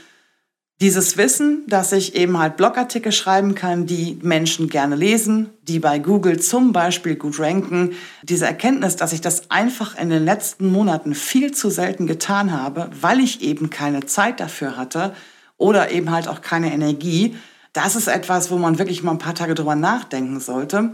dieses 0.80 1.18
Wissen, 1.18 1.64
dass 1.68 1.92
ich 1.92 2.16
eben 2.16 2.38
halt 2.38 2.56
Blogartikel 2.56 3.12
schreiben 3.12 3.56
kann, 3.56 3.88
die 3.88 4.20
Menschen 4.22 4.70
gerne 4.70 4.96
lesen, 4.96 5.50
die 5.64 5.80
bei 5.80 5.98
Google 5.98 6.40
zum 6.40 6.72
Beispiel 6.72 7.16
gut 7.16 7.40
ranken, 7.40 7.94
diese 8.22 8.46
Erkenntnis, 8.46 8.96
dass 8.96 9.12
ich 9.12 9.22
das 9.22 9.50
einfach 9.50 9.98
in 9.98 10.10
den 10.10 10.24
letzten 10.24 10.72
Monaten 10.72 11.16
viel 11.16 11.52
zu 11.52 11.72
selten 11.72 12.06
getan 12.06 12.52
habe, 12.52 12.92
weil 13.02 13.20
ich 13.20 13.42
eben 13.42 13.72
keine 13.72 14.06
Zeit 14.06 14.40
dafür 14.40 14.78
hatte 14.78 15.16
oder 15.58 15.90
eben 15.90 16.12
halt 16.12 16.28
auch 16.28 16.42
keine 16.42 16.72
Energie, 16.72 17.36
das 17.74 17.96
ist 17.96 18.08
etwas, 18.08 18.50
wo 18.50 18.58
man 18.58 18.80
wirklich 18.80 19.04
mal 19.04 19.12
ein 19.12 19.20
paar 19.20 19.36
Tage 19.36 19.54
drüber 19.54 19.76
nachdenken 19.76 20.40
sollte. 20.40 20.92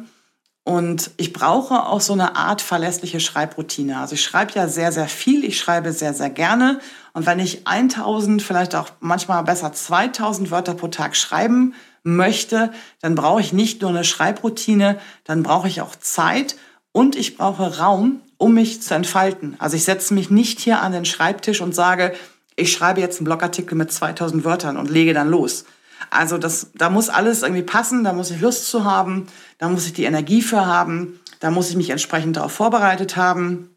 Und 0.66 1.12
ich 1.18 1.34
brauche 1.34 1.88
auch 1.88 2.00
so 2.00 2.14
eine 2.14 2.38
Art 2.38 2.62
verlässliche 2.62 3.20
Schreibroutine. 3.20 4.00
Also 4.00 4.16
ich 4.16 4.24
schreibe 4.24 4.54
ja 4.54 4.70
sehr, 4.70 4.94
sehr 4.94 5.10
viel, 5.10 5.44
ich 5.44 5.58
schreibe 5.58 5.92
sehr, 5.92 6.14
sehr 6.14 6.30
gerne. 6.30 6.80
Und 7.14 7.26
wenn 7.26 7.40
ich 7.40 7.68
1000, 7.68 8.42
vielleicht 8.42 8.74
auch 8.74 8.90
manchmal 9.02 9.44
besser 9.44 9.74
2000 9.74 10.52
Wörter 10.52 10.74
pro 10.74 10.88
Tag 10.88 11.18
schreiben 11.18 11.74
möchte, 12.04 12.72
dann 13.02 13.16
brauche 13.16 13.42
ich 13.42 13.52
nicht 13.52 13.82
nur 13.82 13.90
eine 13.90 14.06
Schreibroutine, 14.06 15.00
dann 15.26 15.44
brauche 15.44 15.68
ich 15.68 15.82
auch 15.82 15.96
Zeit 15.98 16.56
und 16.94 17.18
ich 17.18 17.36
brauche 17.36 17.80
Raum, 17.80 18.22
um 18.38 18.54
mich 18.54 18.82
zu 18.82 18.94
entfalten. 18.94 19.56
Also 19.60 19.76
ich 19.76 19.84
setze 19.84 20.14
mich 20.14 20.30
nicht 20.30 20.62
hier 20.62 20.82
an 20.82 20.94
den 20.94 21.06
Schreibtisch 21.06 21.60
und 21.60 21.76
sage, 21.76 22.14
ich 22.56 22.72
schreibe 22.72 23.02
jetzt 23.02 23.18
einen 23.18 23.26
Blogartikel 23.26 23.76
mit 23.76 23.92
2000 23.92 24.46
Wörtern 24.46 24.78
und 24.78 24.90
lege 24.90 25.14
dann 25.14 25.30
los. 25.30 25.66
Also 26.10 26.38
das, 26.38 26.72
da 26.76 26.90
muss 26.90 27.10
alles 27.10 27.44
irgendwie 27.44 27.64
passen, 27.64 28.04
da 28.04 28.14
muss 28.14 28.32
ich 28.32 28.42
Lust 28.42 28.68
zu 28.68 28.84
haben, 28.84 29.28
da 29.58 29.70
muss 29.70 29.86
ich 29.86 29.94
die 29.94 30.06
Energie 30.06 30.42
für 30.42 30.66
haben, 30.66 31.20
da 31.40 31.52
muss 31.52 31.70
ich 31.70 31.76
mich 31.76 31.90
entsprechend 31.90 32.38
darauf 32.38 32.52
vorbereitet 32.52 33.16
haben. 33.16 33.76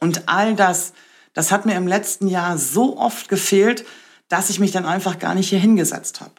Und 0.00 0.28
all 0.28 0.54
das, 0.54 0.92
das 1.32 1.50
hat 1.50 1.66
mir 1.66 1.74
im 1.76 1.86
letzten 1.86 2.28
Jahr 2.28 2.58
so 2.58 2.98
oft 2.98 3.28
gefehlt, 3.28 3.84
dass 4.28 4.50
ich 4.50 4.60
mich 4.60 4.72
dann 4.72 4.86
einfach 4.86 5.18
gar 5.18 5.34
nicht 5.34 5.48
hier 5.48 5.58
hingesetzt 5.58 6.20
habe. 6.20 6.32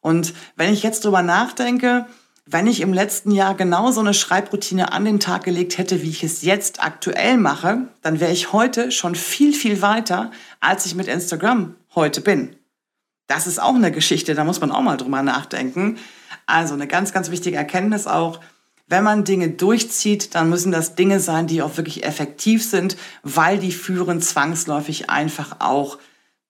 Und 0.00 0.34
wenn 0.56 0.72
ich 0.72 0.82
jetzt 0.82 1.04
drüber 1.04 1.22
nachdenke, 1.22 2.06
wenn 2.48 2.68
ich 2.68 2.80
im 2.80 2.92
letzten 2.92 3.32
Jahr 3.32 3.56
genau 3.56 3.90
so 3.90 4.00
eine 4.00 4.14
Schreibroutine 4.14 4.92
an 4.92 5.04
den 5.04 5.18
Tag 5.18 5.42
gelegt 5.42 5.78
hätte, 5.78 6.02
wie 6.02 6.10
ich 6.10 6.22
es 6.22 6.42
jetzt 6.42 6.82
aktuell 6.82 7.38
mache, 7.38 7.88
dann 8.02 8.20
wäre 8.20 8.30
ich 8.30 8.52
heute 8.52 8.92
schon 8.92 9.16
viel, 9.16 9.52
viel 9.52 9.82
weiter, 9.82 10.30
als 10.60 10.86
ich 10.86 10.94
mit 10.94 11.08
Instagram 11.08 11.74
heute 11.96 12.20
bin. 12.20 12.54
Das 13.26 13.46
ist 13.46 13.60
auch 13.60 13.74
eine 13.74 13.90
Geschichte, 13.90 14.34
da 14.34 14.44
muss 14.44 14.60
man 14.60 14.70
auch 14.70 14.82
mal 14.82 14.96
drüber 14.96 15.22
nachdenken. 15.22 15.98
Also 16.46 16.74
eine 16.74 16.86
ganz, 16.86 17.12
ganz 17.12 17.30
wichtige 17.30 17.56
Erkenntnis 17.56 18.06
auch, 18.06 18.40
wenn 18.88 19.02
man 19.02 19.24
Dinge 19.24 19.50
durchzieht, 19.50 20.34
dann 20.36 20.48
müssen 20.48 20.70
das 20.70 20.94
Dinge 20.94 21.18
sein, 21.18 21.48
die 21.48 21.60
auch 21.60 21.76
wirklich 21.76 22.04
effektiv 22.04 22.64
sind, 22.64 22.96
weil 23.24 23.58
die 23.58 23.72
führen 23.72 24.22
zwangsläufig 24.22 25.10
einfach 25.10 25.56
auch 25.58 25.98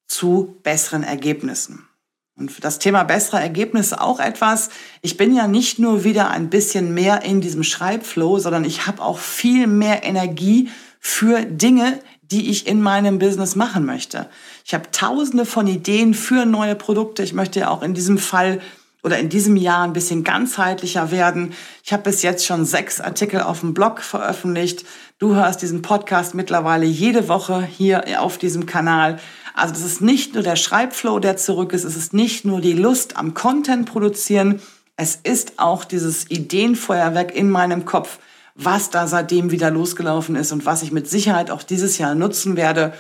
zu 0.07 0.59
besseren 0.63 1.03
Ergebnissen. 1.03 1.89
Und 2.37 2.53
für 2.53 2.61
das 2.61 2.79
Thema 2.79 3.05
bessere 3.05 3.41
Ergebnisse 3.41 3.99
auch 3.99 4.21
etwas. 4.21 4.69
Ich 5.01 5.17
bin 5.17 5.35
ja 5.35 5.49
nicht 5.49 5.79
nur 5.79 6.05
wieder 6.05 6.31
ein 6.31 6.51
bisschen 6.51 6.93
mehr 6.93 7.23
in 7.23 7.41
diesem 7.41 7.63
Schreibflow, 7.63 8.39
sondern 8.39 8.67
ich 8.67 8.87
habe 8.87 9.03
auch 9.03 9.19
viel 9.19 9.67
mehr 9.67 10.05
Energie 10.05 10.69
für 11.01 11.47
Dinge, 11.47 11.99
die 12.31 12.51
ich 12.51 12.67
in 12.67 12.83
meinem 12.83 13.19
Business 13.19 13.57
machen 13.57 13.85
möchte. 13.85 14.29
Ich 14.65 14.75
habe 14.75 14.91
tausende 14.91 15.45
von 15.45 15.67
Ideen 15.67 16.15
für 16.15 16.45
neue 16.45 16.75
Produkte. 16.75 17.23
Ich 17.23 17.33
möchte 17.33 17.61
ja 17.61 17.71
auch 17.71 17.83
in 17.83 17.95
diesem 17.95 18.19
Fall 18.19 18.61
oder 19.03 19.19
in 19.19 19.29
diesem 19.29 19.57
Jahr 19.57 19.85
ein 19.85 19.93
bisschen 19.93 20.25
ganzheitlicher 20.25 21.13
werden. 21.13 21.55
Ich 21.85 21.93
habe 21.93 22.03
bis 22.03 22.23
jetzt 22.23 22.45
schon 22.45 22.65
sechs 22.65 23.01
Artikel 23.01 23.41
auf 23.41 23.61
dem 23.61 23.73
Blog 23.73 24.01
veröffentlicht. 24.03 24.85
Du 25.19 25.37
hörst 25.37 25.63
diesen 25.63 25.81
Podcast 25.81 26.35
mittlerweile 26.35 26.87
jede 26.87 27.29
Woche 27.29 27.63
hier 27.63 28.21
auf 28.21 28.37
diesem 28.37 28.67
Kanal. 28.67 29.21
Also 29.55 29.75
das 29.75 29.85
ist 29.85 30.01
nicht 30.01 30.35
nur 30.35 30.43
der 30.43 30.57
Schreibflow, 30.57 31.21
der 31.21 31.37
zurück 31.37 31.73
ist. 31.73 31.85
Es 31.85 31.97
ist 31.97 32.13
nicht 32.15 32.45
nur 32.45 32.61
die 32.61 32.73
Lust 32.73 33.17
am 33.17 33.33
Content 33.33 33.87
produzieren. 33.87 34.61
Es 34.97 35.15
ist 35.23 35.59
auch 35.59 35.85
dieses 35.85 36.29
Ideenfeuerwerk 36.31 37.35
in 37.35 37.49
meinem 37.49 37.85
Kopf, 37.85 38.19
was 38.57 38.91
da 38.91 39.07
seitdem 39.07 39.51
wieder 39.51 39.71
losgelaufen 39.71 40.35
ist 40.35 40.53
und 40.53 40.65
was 40.67 40.83
ich 40.83 40.93
mit 40.93 41.09
Sicherheit 41.09 41.51
auch 41.51 41.63
dieses 41.63 41.99
Jahr 41.99 42.15
nutzen 42.15 42.57
werde, 42.57 42.95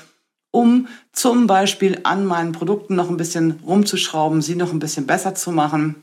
um 0.51 0.89
zum 1.13 1.47
Beispiel 1.47 2.01
an 2.05 2.27
meinen 2.27 2.53
Produkten 2.53 2.95
noch 2.95 3.11
ein 3.11 3.17
bisschen 3.17 3.61
rumzuschrauben, 3.67 4.43
sie 4.43 4.55
noch 4.55 4.73
ein 4.73 4.79
bisschen 4.79 5.07
besser 5.07 5.35
zu 5.35 5.51
machen 5.51 6.03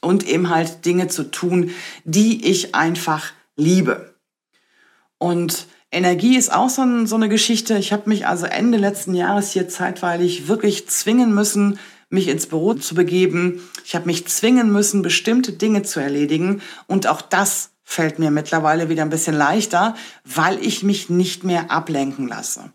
und 0.00 0.28
eben 0.28 0.50
halt 0.50 0.84
Dinge 0.84 1.08
zu 1.08 1.30
tun, 1.30 1.70
die 2.04 2.46
ich 2.48 2.74
einfach 2.74 3.32
liebe. 3.56 4.14
Und 5.18 5.66
Energie 5.90 6.36
ist 6.36 6.52
auch 6.52 6.68
so, 6.68 6.82
ein, 6.82 7.06
so 7.06 7.16
eine 7.16 7.28
Geschichte. 7.28 7.78
Ich 7.78 7.92
habe 7.92 8.08
mich 8.08 8.26
also 8.26 8.46
Ende 8.46 8.78
letzten 8.78 9.14
Jahres 9.14 9.52
hier 9.52 9.68
zeitweilig 9.68 10.46
wirklich 10.46 10.88
zwingen 10.88 11.34
müssen, 11.34 11.78
mich 12.10 12.28
ins 12.28 12.46
Büro 12.46 12.74
zu 12.74 12.94
begeben. 12.94 13.62
Ich 13.84 13.94
habe 13.94 14.06
mich 14.06 14.26
zwingen 14.28 14.72
müssen, 14.72 15.02
bestimmte 15.02 15.52
Dinge 15.52 15.82
zu 15.82 16.00
erledigen. 16.00 16.62
Und 16.86 17.06
auch 17.06 17.22
das 17.22 17.70
fällt 17.90 18.18
mir 18.18 18.30
mittlerweile 18.30 18.90
wieder 18.90 19.00
ein 19.00 19.08
bisschen 19.08 19.34
leichter, 19.34 19.94
weil 20.22 20.58
ich 20.58 20.82
mich 20.82 21.08
nicht 21.08 21.42
mehr 21.42 21.70
ablenken 21.70 22.28
lasse. 22.28 22.70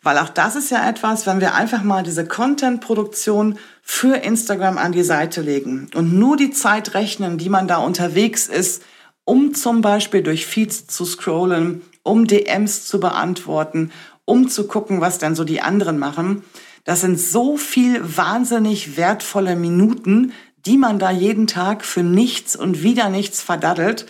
Weil 0.00 0.16
auch 0.18 0.28
das 0.28 0.54
ist 0.54 0.70
ja 0.70 0.88
etwas, 0.88 1.26
wenn 1.26 1.40
wir 1.40 1.54
einfach 1.54 1.82
mal 1.82 2.04
diese 2.04 2.24
Content-Produktion 2.24 3.58
für 3.82 4.18
Instagram 4.18 4.78
an 4.78 4.92
die 4.92 5.02
Seite 5.02 5.40
legen 5.40 5.88
und 5.96 6.14
nur 6.14 6.36
die 6.36 6.52
Zeit 6.52 6.94
rechnen, 6.94 7.36
die 7.36 7.48
man 7.48 7.66
da 7.66 7.78
unterwegs 7.78 8.46
ist, 8.46 8.84
um 9.24 9.54
zum 9.54 9.80
Beispiel 9.80 10.22
durch 10.22 10.46
Feeds 10.46 10.86
zu 10.86 11.04
scrollen, 11.04 11.82
um 12.04 12.28
DMs 12.28 12.86
zu 12.86 13.00
beantworten, 13.00 13.90
um 14.24 14.48
zu 14.48 14.68
gucken, 14.68 15.00
was 15.00 15.18
denn 15.18 15.34
so 15.34 15.42
die 15.42 15.62
anderen 15.62 15.98
machen. 15.98 16.44
Das 16.84 17.00
sind 17.00 17.18
so 17.18 17.56
viel 17.56 18.00
wahnsinnig 18.16 18.96
wertvolle 18.96 19.56
Minuten, 19.56 20.32
die 20.64 20.78
man 20.78 21.00
da 21.00 21.10
jeden 21.10 21.48
Tag 21.48 21.84
für 21.84 22.04
nichts 22.04 22.54
und 22.54 22.84
wieder 22.84 23.08
nichts 23.08 23.42
verdaddelt. 23.42 24.06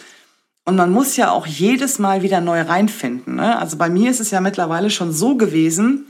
Und 0.64 0.76
man 0.76 0.90
muss 0.90 1.16
ja 1.16 1.30
auch 1.30 1.46
jedes 1.46 1.98
Mal 1.98 2.22
wieder 2.22 2.40
neu 2.40 2.62
reinfinden. 2.62 3.36
Ne? 3.36 3.58
Also 3.58 3.76
bei 3.76 3.90
mir 3.90 4.10
ist 4.10 4.20
es 4.20 4.30
ja 4.30 4.40
mittlerweile 4.40 4.90
schon 4.90 5.12
so 5.12 5.36
gewesen, 5.36 6.06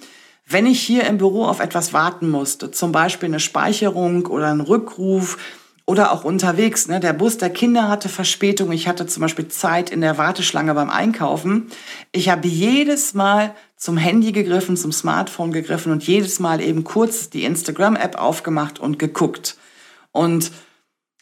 wenn 0.46 0.66
ich 0.66 0.80
hier 0.80 1.04
im 1.04 1.18
Büro 1.18 1.44
auf 1.44 1.60
etwas 1.60 1.92
warten 1.92 2.30
musste, 2.30 2.70
zum 2.70 2.92
Beispiel 2.92 3.28
eine 3.28 3.40
Speicherung 3.40 4.26
oder 4.26 4.48
einen 4.48 4.60
Rückruf 4.60 5.38
oder 5.86 6.12
auch 6.12 6.24
unterwegs. 6.24 6.86
Ne? 6.86 7.00
Der 7.00 7.12
Bus 7.12 7.38
der 7.38 7.50
Kinder 7.50 7.88
hatte 7.88 8.08
Verspätung. 8.08 8.70
Ich 8.70 8.86
hatte 8.86 9.06
zum 9.06 9.22
Beispiel 9.22 9.48
Zeit 9.48 9.90
in 9.90 10.00
der 10.00 10.18
Warteschlange 10.18 10.74
beim 10.74 10.90
Einkaufen. 10.90 11.68
Ich 12.12 12.28
habe 12.28 12.46
jedes 12.46 13.14
Mal 13.14 13.54
zum 13.76 13.96
Handy 13.96 14.32
gegriffen, 14.32 14.76
zum 14.76 14.92
Smartphone 14.92 15.52
gegriffen 15.52 15.92
und 15.92 16.06
jedes 16.06 16.38
Mal 16.40 16.60
eben 16.60 16.84
kurz 16.84 17.28
die 17.28 17.44
Instagram-App 17.44 18.16
aufgemacht 18.16 18.78
und 18.78 18.98
geguckt. 18.98 19.56
Und 20.12 20.52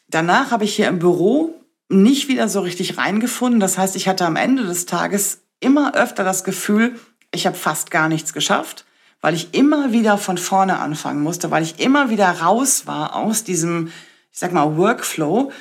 danach 0.09 0.51
habe 0.51 0.65
ich 0.65 0.75
hier 0.75 0.89
im 0.89 0.99
Büro 0.99 1.62
nicht 1.89 2.29
wieder 2.29 2.49
so 2.49 2.61
richtig 2.61 2.99
reingefunden. 2.99 3.61
Das 3.61 3.79
heißt, 3.79 3.97
ich 3.97 4.09
hatte 4.09 4.27
am 4.27 4.37
Ende 4.37 4.65
des 4.65 4.87
Tages 4.87 5.41
immer 5.61 5.95
öfter 5.95 6.25
das 6.25 6.45
Gefühl, 6.45 6.99
ich 7.33 7.47
habe 7.47 7.57
fast 7.57 7.91
gar 7.91 8.09
nichts 8.09 8.33
geschafft, 8.33 8.85
weil 9.21 9.35
ich 9.35 9.55
immer 9.55 9.93
wieder 9.93 10.19
von 10.19 10.39
vorne 10.39 10.79
anfangen 10.79 11.23
musste, 11.23 11.51
weil 11.51 11.63
ich 11.63 11.81
immer 11.81 12.11
wieder 12.11 12.29
raus 12.29 12.87
war 12.87 13.17
aus 13.17 13.45
diesem, 13.45 13.89
ich 14.33 14.39
sag 14.39 14.53
mal, 14.53 14.77
Workflow. 14.77 15.53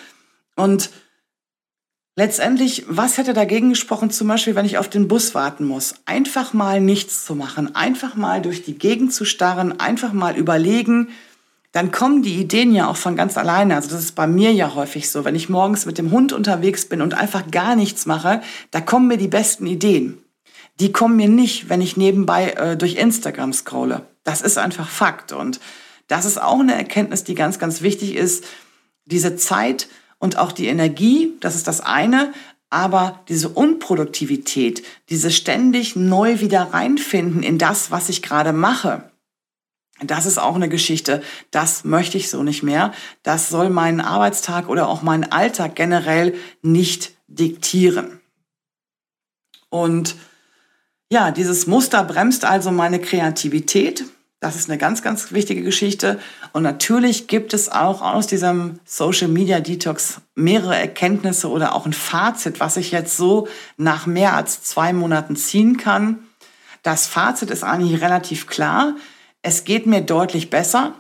Und 0.56 0.90
letztendlich, 2.16 2.86
was 2.88 3.18
hätte 3.18 3.34
dagegen 3.34 3.70
gesprochen, 3.70 4.12
zum 4.12 4.28
Beispiel, 4.28 4.56
wenn 4.56 4.66
ich 4.66 4.78
auf 4.78 4.90
den 4.90 5.08
Bus 5.08 5.34
warten 5.36 5.66
muss? 5.66 5.96
Einfach 6.06 6.54
mal 6.54 6.82
nichts 6.82 7.26
zu 7.26 7.36
machen, 7.36 7.76
einfach 7.76 8.16
mal 8.16 8.42
durch 8.42 8.64
die 8.64 8.78
Gegend 8.78 9.14
zu 9.14 9.26
starren, 9.26 9.80
einfach 9.80 10.12
mal 10.12 10.36
überlegen, 10.36 11.10
dann 11.72 11.92
kommen 11.92 12.22
die 12.22 12.36
Ideen 12.36 12.74
ja 12.76 12.90
auch 12.90 12.98
von 12.98 13.16
ganz 13.16 13.38
alleine. 13.38 13.76
Also 13.76 13.90
das 13.90 14.02
ist 14.02 14.16
bei 14.16 14.28
mir 14.28 14.52
ja 14.52 14.76
häufig 14.76 15.10
so. 15.10 15.24
Wenn 15.24 15.36
ich 15.36 15.50
morgens 15.50 15.86
mit 15.86 15.98
dem 15.98 16.12
Hund 16.12 16.34
unterwegs 16.34 16.86
bin 16.86 17.02
und 17.02 17.14
einfach 17.14 17.50
gar 17.50 17.76
nichts 17.76 18.06
mache, 18.06 18.42
da 18.72 18.82
kommen 18.82 19.08
mir 19.08 19.18
die 19.18 19.30
besten 19.30 19.66
Ideen. 19.68 20.22
Die 20.80 20.92
kommen 20.92 21.16
mir 21.16 21.30
nicht, 21.30 21.70
wenn 21.70 21.82
ich 21.82 21.96
nebenbei 21.96 22.52
äh, 22.52 22.78
durch 22.78 22.96
Instagram 22.96 23.54
scrolle. 23.54 24.08
Das 24.24 24.42
ist 24.42 24.58
einfach 24.58 24.90
Fakt. 24.90 25.32
Und 25.32 25.60
das 26.08 26.26
ist 26.26 26.42
auch 26.42 26.60
eine 26.60 26.76
Erkenntnis, 26.76 27.24
die 27.24 27.36
ganz, 27.36 27.58
ganz 27.58 27.82
wichtig 27.82 28.16
ist. 28.16 28.44
Diese 29.06 29.38
Zeit 29.38 29.88
und 30.20 30.38
auch 30.38 30.52
die 30.52 30.68
Energie, 30.68 31.34
das 31.40 31.56
ist 31.56 31.68
das 31.68 31.80
eine, 31.80 32.34
aber 32.70 33.22
diese 33.28 33.50
Unproduktivität, 33.50 34.84
diese 35.10 35.32
ständig 35.32 35.96
neu 35.96 36.40
wieder 36.40 36.74
reinfinden 36.74 37.44
in 37.44 37.58
das, 37.58 37.92
was 37.92 38.10
ich 38.10 38.22
gerade 38.22 38.54
mache, 38.54 39.11
das 40.04 40.26
ist 40.26 40.40
auch 40.40 40.56
eine 40.56 40.70
Geschichte, 40.70 41.22
das 41.52 41.84
möchte 41.84 42.18
ich 42.18 42.30
so 42.30 42.44
nicht 42.44 42.64
mehr. 42.64 42.94
Das 43.24 43.50
soll 43.50 43.70
meinen 43.70 44.02
Arbeitstag 44.02 44.68
oder 44.68 44.88
auch 44.88 45.02
meinen 45.02 45.32
Alltag 45.32 45.76
generell 45.76 46.34
nicht 46.62 47.12
diktieren. 47.28 48.20
Und 49.70 50.16
ja, 51.12 51.32
dieses 51.32 51.68
Muster 51.68 52.04
bremst 52.04 52.46
also 52.46 52.72
meine 52.72 53.00
Kreativität. 53.00 54.06
Das 54.40 54.56
ist 54.56 54.70
eine 54.70 54.80
ganz, 54.80 55.04
ganz 55.04 55.32
wichtige 55.32 55.62
Geschichte. 55.62 56.20
Und 56.52 56.64
natürlich 56.64 57.28
gibt 57.28 57.54
es 57.54 57.70
auch 57.70 58.02
aus 58.02 58.26
diesem 58.26 58.80
Social 58.86 59.28
Media 59.28 59.60
Detox 59.60 60.22
mehrere 60.34 60.76
Erkenntnisse 60.76 61.48
oder 61.50 61.76
auch 61.76 61.86
ein 61.86 61.94
Fazit, 61.94 62.60
was 62.60 62.76
ich 62.76 62.92
jetzt 62.92 63.16
so 63.18 63.48
nach 63.78 64.08
mehr 64.08 64.36
als 64.36 64.64
zwei 64.64 64.94
Monaten 64.94 65.36
ziehen 65.36 65.78
kann. 65.78 66.24
Das 66.82 67.06
Fazit 67.06 67.52
ist 67.52 67.64
eigentlich 67.64 68.02
relativ 68.02 68.48
klar 68.48 68.96
es 69.42 69.64
geht 69.64 69.86
mir 69.86 70.02
deutlich 70.02 70.50
besser, 70.50 70.94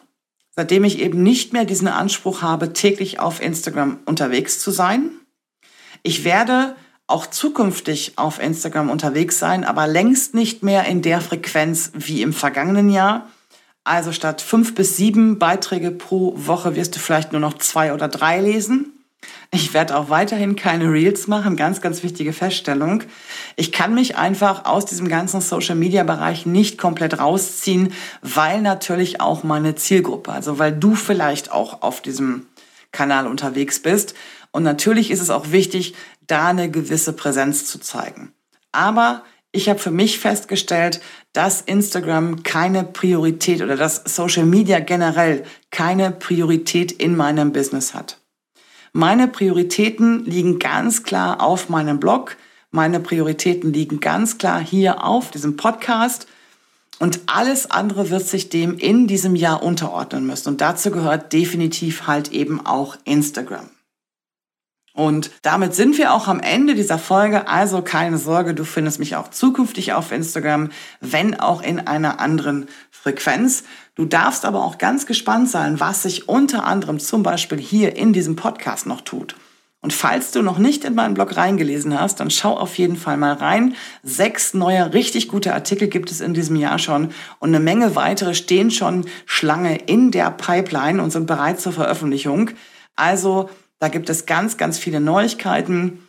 seitdem 0.56 0.84
ich 0.84 1.00
eben 1.00 1.24
nicht 1.24 1.54
mehr 1.54 1.66
diesen 1.66 1.88
Anspruch 1.88 2.42
habe, 2.42 2.74
täglich 2.74 3.20
auf 3.20 3.42
Instagram 3.42 4.00
unterwegs 4.06 4.60
zu 4.60 4.72
sein. 4.72 5.12
Ich 6.04 6.24
werde 6.24 6.76
auch 7.08 7.28
zukünftig 7.28 8.14
auf 8.18 8.42
Instagram 8.42 8.90
unterwegs 8.90 9.38
sein, 9.38 9.64
aber 9.64 9.88
längst 9.88 10.34
nicht 10.34 10.64
mehr 10.64 10.86
in 10.86 11.02
der 11.02 11.22
Frequenz 11.22 11.92
wie 11.94 12.22
im 12.22 12.34
vergangenen 12.34 12.90
Jahr. 12.90 13.30
Also 13.84 14.12
statt 14.12 14.42
fünf 14.42 14.76
bis 14.76 14.98
sieben 14.98 15.40
Beiträge 15.40 15.92
pro 15.92 16.34
Woche 16.36 16.76
wirst 16.76 16.96
du 16.96 17.00
vielleicht 17.00 17.32
nur 17.32 17.42
noch 17.42 17.58
zwei 17.58 17.94
oder 17.94 18.08
drei 18.08 18.40
lesen. 18.40 18.94
Ich 19.52 19.74
werde 19.74 19.98
auch 19.98 20.10
weiterhin 20.10 20.56
keine 20.56 20.92
Reels 20.92 21.28
machen, 21.28 21.58
ganz, 21.58 21.82
ganz 21.82 22.04
wichtige 22.04 22.32
Feststellung. 22.32 23.04
Ich 23.58 23.72
kann 23.72 23.94
mich 23.94 24.16
einfach 24.16 24.66
aus 24.66 24.86
diesem 24.86 25.10
ganzen 25.10 25.42
Social-Media-Bereich 25.42 26.46
nicht 26.46 26.78
komplett 26.78 27.20
rausziehen, 27.20 27.94
weil 28.22 28.62
natürlich 28.62 29.20
auch 29.20 29.44
meine 29.44 29.76
Zielgruppe, 29.76 30.32
also 30.32 30.58
weil 30.58 30.72
du 30.72 30.96
vielleicht 30.96 31.52
auch 31.52 31.82
auf 31.82 32.02
diesem 32.02 32.48
Kanal 32.92 33.28
unterwegs 33.28 33.82
bist. 33.82 34.14
Und 34.52 34.64
natürlich 34.64 35.12
ist 35.12 35.22
es 35.22 35.30
auch 35.30 35.52
wichtig, 35.52 35.96
da 36.28 36.48
eine 36.48 36.72
gewisse 36.72 37.14
Präsenz 37.14 37.66
zu 37.66 37.80
zeigen. 37.80 38.32
Aber 38.72 39.24
ich 39.52 39.68
habe 39.68 39.80
für 39.80 39.92
mich 39.92 40.20
festgestellt, 40.20 41.02
dass 41.34 41.60
Instagram 41.60 42.44
keine 42.44 42.86
Priorität 42.86 43.62
oder 43.62 43.76
dass 43.76 44.02
Social 44.06 44.46
Media 44.46 44.80
generell 44.80 45.44
keine 45.72 46.12
Priorität 46.12 46.94
in 46.94 47.18
meinem 47.18 47.52
Business 47.52 47.94
hat. 47.94 48.21
Meine 48.94 49.30
Prioritäten 49.30 50.26
liegen 50.26 50.60
ganz 50.60 51.04
klar 51.04 51.42
auf 51.42 51.70
meinem 51.70 52.00
Blog. 52.00 52.36
Meine 52.72 53.00
Prioritäten 53.00 53.72
liegen 53.72 54.02
ganz 54.02 54.38
klar 54.38 54.60
hier 54.60 55.06
auf 55.06 55.32
diesem 55.32 55.56
Podcast. 55.56 56.28
Und 57.00 57.22
alles 57.26 57.72
andere 57.72 58.10
wird 58.10 58.28
sich 58.28 58.50
dem 58.50 58.78
in 58.78 59.08
diesem 59.08 59.36
Jahr 59.36 59.64
unterordnen 59.64 60.28
müssen. 60.28 60.50
Und 60.50 60.62
dazu 60.62 60.92
gehört 60.92 61.32
definitiv 61.32 62.06
halt 62.06 62.34
eben 62.34 62.66
auch 62.66 62.98
Instagram. 63.06 63.70
Und 64.94 65.32
damit 65.42 65.74
sind 65.74 65.98
wir 65.98 66.14
auch 66.14 66.28
am 66.28 66.42
Ende 66.42 66.76
dieser 66.76 66.98
Folge. 66.98 67.48
Also 67.48 67.82
keine 67.82 68.18
Sorge, 68.18 68.54
du 68.54 68.66
findest 68.66 69.00
mich 69.00 69.16
auch 69.16 69.30
zukünftig 69.30 69.94
auf 69.94 70.12
Instagram, 70.12 70.70
wenn 71.00 71.40
auch 71.40 71.62
in 71.62 71.80
einer 71.88 72.20
anderen 72.20 72.68
Frequenz. 72.90 73.64
Du 73.96 74.06
darfst 74.06 74.44
aber 74.44 74.64
auch 74.64 74.78
ganz 74.78 75.06
gespannt 75.06 75.50
sein, 75.50 75.80
was 75.80 76.04
sich 76.04 76.28
unter 76.28 76.66
anderem 76.66 77.00
zum 77.00 77.24
Beispiel 77.24 77.58
hier 77.58 77.96
in 77.96 78.12
diesem 78.12 78.36
Podcast 78.36 78.86
noch 78.86 79.02
tut. 79.02 79.36
Und 79.84 79.94
falls 79.94 80.30
du 80.30 80.44
noch 80.44 80.60
nicht 80.60 80.84
in 80.84 80.94
meinen 80.94 81.16
Blog 81.16 81.36
reingelesen 81.36 82.00
hast, 82.00 82.20
dann 82.20 82.30
schau 82.30 82.56
auf 82.56 82.78
jeden 82.78 82.98
Fall 82.98 83.18
mal 83.18 83.34
rein. 83.34 83.76
Sechs 84.04 84.54
neue, 84.54 84.94
richtig 84.94 85.28
gute 85.28 85.56
Artikel 85.56 85.88
gibt 85.88 86.12
es 86.12 86.22
in 86.22 86.36
diesem 86.36 86.56
Jahr 86.56 86.78
schon 86.78 87.10
und 87.40 87.50
eine 87.50 87.60
Menge 87.60 87.96
weitere 87.96 88.36
stehen 88.36 88.70
schon 88.70 89.06
Schlange 89.26 89.78
in 89.78 90.12
der 90.12 90.30
Pipeline 90.30 91.02
und 91.02 91.10
sind 91.10 91.26
bereit 91.26 91.60
zur 91.60 91.72
Veröffentlichung. 91.72 92.52
Also 92.96 93.50
da 93.82 93.88
gibt 93.88 94.12
es 94.12 94.28
ganz, 94.28 94.58
ganz 94.58 94.78
viele 94.78 95.00
Neuigkeiten. 95.00 96.08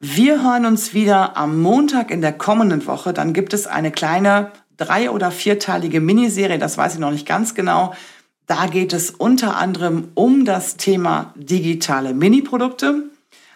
Wir 0.00 0.42
hören 0.42 0.66
uns 0.66 0.92
wieder 0.92 1.36
am 1.36 1.62
Montag 1.62 2.10
in 2.10 2.20
der 2.20 2.32
kommenden 2.32 2.84
Woche. 2.88 3.12
Dann 3.12 3.32
gibt 3.32 3.54
es 3.54 3.68
eine 3.68 3.92
kleine 3.92 4.50
drei- 4.76 5.08
oder 5.08 5.30
vierteilige 5.30 6.00
Miniserie, 6.00 6.58
das 6.58 6.76
weiß 6.76 6.94
ich 6.94 6.98
noch 6.98 7.12
nicht 7.12 7.24
ganz 7.24 7.54
genau. 7.54 7.94
Da 8.48 8.66
geht 8.66 8.92
es 8.92 9.10
unter 9.10 9.56
anderem 9.56 10.08
um 10.14 10.44
das 10.44 10.76
Thema 10.76 11.32
digitale 11.36 12.12
Miniprodukte. 12.12 13.04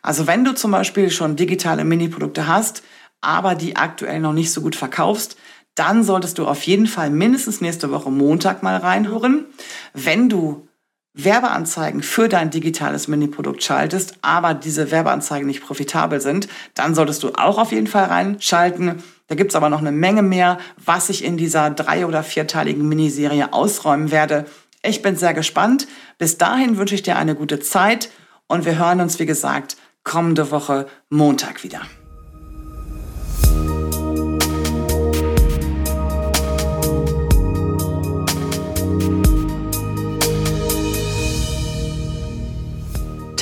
Also 0.01 0.29
wenn 0.29 0.45
du 0.45 0.55
zum 0.55 0.71
Beispiel 0.71 1.11
schon 1.11 1.35
digitale 1.35 1.85
Miniprodukte 1.85 2.47
hast, 2.47 2.85
aber 3.21 3.57
die 3.57 3.75
aktuell 3.75 4.21
noch 4.21 4.33
nicht 4.33 4.53
so 4.53 4.61
gut 4.61 4.77
verkaufst, 4.77 5.37
dann 5.75 6.05
solltest 6.05 6.39
du 6.39 6.47
auf 6.47 6.63
jeden 6.63 6.87
Fall 6.87 7.11
mindestens 7.11 7.61
nächste 7.61 7.91
Woche 7.91 8.13
Montag 8.13 8.63
mal 8.63 8.77
reinhören. 8.77 9.45
Wenn 9.93 10.29
du 10.29 10.66
Werbeanzeigen 11.17 12.03
für 12.03 12.29
dein 12.29 12.51
digitales 12.51 13.09
Mini-Produkt 13.09 13.63
schaltest, 13.63 14.19
aber 14.21 14.53
diese 14.53 14.91
Werbeanzeigen 14.91 15.47
nicht 15.47 15.63
profitabel 15.65 16.21
sind, 16.21 16.47
dann 16.75 16.95
solltest 16.95 17.23
du 17.23 17.33
auch 17.35 17.59
auf 17.59 17.73
jeden 17.73 17.87
Fall 17.87 18.05
reinschalten. 18.05 19.03
Da 19.27 19.35
gibt's 19.35 19.55
aber 19.55 19.71
noch 19.71 19.81
eine 19.81 19.93
Menge 19.93 20.23
mehr, 20.23 20.59
was 20.85 21.09
ich 21.09 21.25
in 21.25 21.37
dieser 21.37 21.71
drei- 21.71 22.07
oder 22.07 22.23
vierteiligen 22.23 22.87
Miniserie 22.87 23.53
ausräumen 23.53 24.11
werde. 24.11 24.45
Ich 24.83 25.03
bin 25.03 25.17
sehr 25.17 25.35
gespannt. 25.35 25.89
Bis 26.19 26.39
dahin 26.39 26.77
wünsche 26.77 26.95
ich 26.95 27.03
dir 27.03 27.17
eine 27.17 27.35
gute 27.35 27.61
Zeit 27.61 28.11
und 28.47 28.65
wir 28.67 28.79
hören 28.79 29.01
uns, 29.01 29.19
wie 29.19 29.27
gesagt, 29.27 29.77
kommende 30.05 30.51
Woche 30.51 30.87
Montag 31.09 31.65
wieder. 31.65 31.81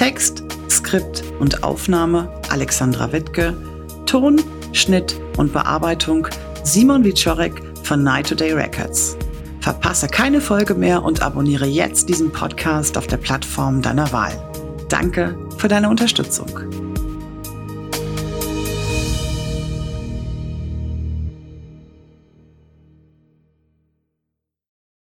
Text, 0.04 0.44
Skript 0.68 1.24
und 1.40 1.64
Aufnahme 1.64 2.28
Alexandra 2.50 3.10
Wittke, 3.10 3.56
Ton, 4.04 4.38
Schnitt 4.74 5.18
und 5.38 5.54
Bearbeitung 5.54 6.28
Simon 6.62 7.04
Wiczorek 7.04 7.54
von 7.84 8.02
Night 8.02 8.28
Today 8.28 8.52
Records. 8.52 9.16
Verpasse 9.60 10.08
keine 10.08 10.42
Folge 10.42 10.74
mehr 10.74 11.02
und 11.02 11.22
abonniere 11.22 11.64
jetzt 11.64 12.10
diesen 12.10 12.30
Podcast 12.30 12.98
auf 12.98 13.06
der 13.06 13.16
Plattform 13.16 13.80
deiner 13.80 14.12
Wahl. 14.12 14.34
Danke 14.90 15.38
für 15.56 15.68
deine 15.68 15.88
Unterstützung. 15.88 16.50